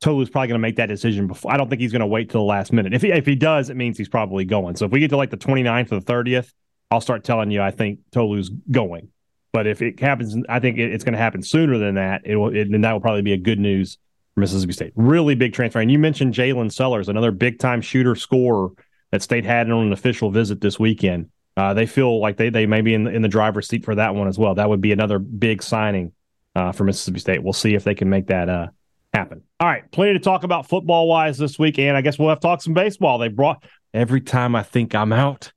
Tolu's 0.00 0.28
probably 0.28 0.48
going 0.48 0.60
to 0.60 0.62
make 0.62 0.76
that 0.76 0.86
decision 0.86 1.28
before. 1.28 1.52
I 1.52 1.56
don't 1.56 1.68
think 1.68 1.80
he's 1.80 1.92
going 1.92 2.00
to 2.00 2.06
wait 2.06 2.30
till 2.30 2.40
the 2.40 2.46
last 2.46 2.72
minute. 2.72 2.94
If 2.94 3.02
he, 3.02 3.12
if 3.12 3.26
he 3.26 3.36
does, 3.36 3.70
it 3.70 3.76
means 3.76 3.96
he's 3.96 4.08
probably 4.08 4.44
going. 4.44 4.74
So 4.74 4.86
if 4.86 4.90
we 4.90 4.98
get 4.98 5.10
to 5.10 5.16
like 5.16 5.30
the 5.30 5.36
29th 5.36 5.92
or 5.92 6.00
the 6.00 6.12
30th, 6.12 6.52
I'll 6.90 7.00
start 7.00 7.22
telling 7.22 7.52
you 7.52 7.62
I 7.62 7.70
think 7.70 8.00
Tolu's 8.10 8.48
going. 8.48 9.10
But 9.52 9.66
if 9.66 9.80
it 9.80 10.00
happens, 10.00 10.36
I 10.48 10.58
think 10.58 10.78
it's 10.78 11.04
going 11.04 11.12
to 11.12 11.18
happen 11.18 11.42
sooner 11.42 11.78
than 11.78 11.94
that. 11.94 12.22
It 12.24 12.36
will, 12.36 12.54
it, 12.54 12.68
and 12.68 12.84
that 12.84 12.92
will 12.92 13.00
probably 13.00 13.22
be 13.22 13.32
a 13.32 13.38
good 13.38 13.58
news 13.58 13.98
Mississippi 14.38 14.72
State. 14.72 14.92
Really 14.96 15.34
big 15.34 15.52
transfer. 15.52 15.80
And 15.80 15.90
you 15.90 15.98
mentioned 15.98 16.34
Jalen 16.34 16.72
Sellers, 16.72 17.08
another 17.08 17.30
big 17.30 17.58
time 17.58 17.80
shooter 17.80 18.14
scorer 18.14 18.70
that 19.10 19.22
State 19.22 19.44
had 19.44 19.70
on 19.70 19.86
an 19.86 19.92
official 19.92 20.30
visit 20.30 20.60
this 20.60 20.78
weekend. 20.78 21.30
uh, 21.58 21.74
they 21.74 21.86
feel 21.86 22.20
like 22.20 22.36
they 22.36 22.50
they 22.50 22.66
may 22.66 22.80
be 22.80 22.94
in 22.94 23.02
the, 23.04 23.10
in 23.10 23.20
the 23.20 23.28
driver's 23.28 23.66
seat 23.66 23.84
for 23.84 23.96
that 23.96 24.14
one 24.14 24.28
as 24.28 24.38
well. 24.38 24.54
That 24.54 24.68
would 24.68 24.80
be 24.80 24.92
another 24.92 25.18
big 25.18 25.62
signing 25.62 26.12
uh, 26.54 26.70
for 26.70 26.84
Mississippi 26.84 27.18
State. 27.18 27.42
We'll 27.42 27.52
see 27.52 27.74
if 27.74 27.82
they 27.82 27.96
can 27.96 28.08
make 28.08 28.28
that 28.28 28.48
uh, 28.48 28.68
happen. 29.12 29.42
All 29.58 29.68
right, 29.68 29.90
plenty 29.90 30.12
to 30.12 30.20
talk 30.20 30.44
about 30.44 30.68
football 30.68 31.08
wise 31.08 31.38
this 31.38 31.58
week, 31.58 31.80
and 31.80 31.96
I 31.96 32.00
guess 32.00 32.18
we'll 32.18 32.28
have 32.28 32.38
to 32.40 32.46
talk 32.46 32.62
some 32.62 32.74
baseball. 32.74 33.18
They 33.18 33.28
brought 33.28 33.64
every 33.92 34.20
time 34.20 34.54
I 34.54 34.62
think 34.62 34.94
I'm 34.94 35.12
out, 35.12 35.52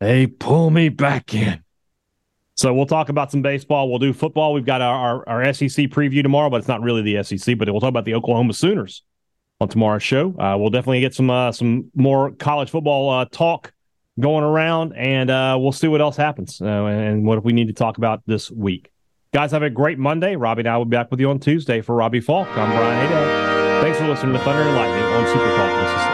they 0.00 0.26
pull 0.26 0.70
me 0.70 0.88
back 0.88 1.34
in. 1.34 1.63
So 2.56 2.72
we'll 2.72 2.86
talk 2.86 3.08
about 3.08 3.32
some 3.32 3.42
baseball. 3.42 3.90
We'll 3.90 3.98
do 3.98 4.12
football. 4.12 4.52
We've 4.52 4.64
got 4.64 4.80
our, 4.80 5.24
our, 5.26 5.44
our 5.44 5.52
SEC 5.52 5.86
preview 5.86 6.22
tomorrow, 6.22 6.50
but 6.50 6.58
it's 6.58 6.68
not 6.68 6.82
really 6.82 7.02
the 7.02 7.22
SEC. 7.22 7.58
But 7.58 7.68
we'll 7.70 7.80
talk 7.80 7.88
about 7.88 8.04
the 8.04 8.14
Oklahoma 8.14 8.52
Sooners 8.54 9.02
on 9.60 9.68
tomorrow's 9.68 10.02
show. 10.02 10.38
Uh, 10.38 10.56
we'll 10.56 10.70
definitely 10.70 11.00
get 11.00 11.14
some 11.14 11.30
uh, 11.30 11.50
some 11.50 11.90
more 11.94 12.30
college 12.32 12.70
football 12.70 13.10
uh, 13.10 13.24
talk 13.24 13.72
going 14.20 14.44
around, 14.44 14.92
and 14.92 15.30
uh, 15.30 15.56
we'll 15.60 15.72
see 15.72 15.88
what 15.88 16.00
else 16.00 16.16
happens 16.16 16.60
uh, 16.62 16.66
and 16.66 17.24
what 17.24 17.44
we 17.44 17.52
need 17.52 17.66
to 17.66 17.74
talk 17.74 17.98
about 17.98 18.22
this 18.26 18.50
week. 18.50 18.90
Guys, 19.32 19.50
have 19.50 19.62
a 19.64 19.70
great 19.70 19.98
Monday. 19.98 20.36
Robbie 20.36 20.60
and 20.60 20.68
I 20.68 20.76
will 20.76 20.84
be 20.84 20.96
back 20.96 21.10
with 21.10 21.18
you 21.18 21.30
on 21.30 21.40
Tuesday 21.40 21.80
for 21.80 21.96
Robbie 21.96 22.20
Faulk. 22.20 22.46
I'm 22.56 22.70
Brian 22.76 23.08
Hadad. 23.08 23.82
Thanks 23.82 23.98
for 23.98 24.06
listening 24.06 24.34
to 24.34 24.38
Thunder 24.40 24.62
and 24.62 24.76
Lightning 24.76 25.02
on 25.02 25.26
Super 25.26 25.56
Talk 25.56 26.13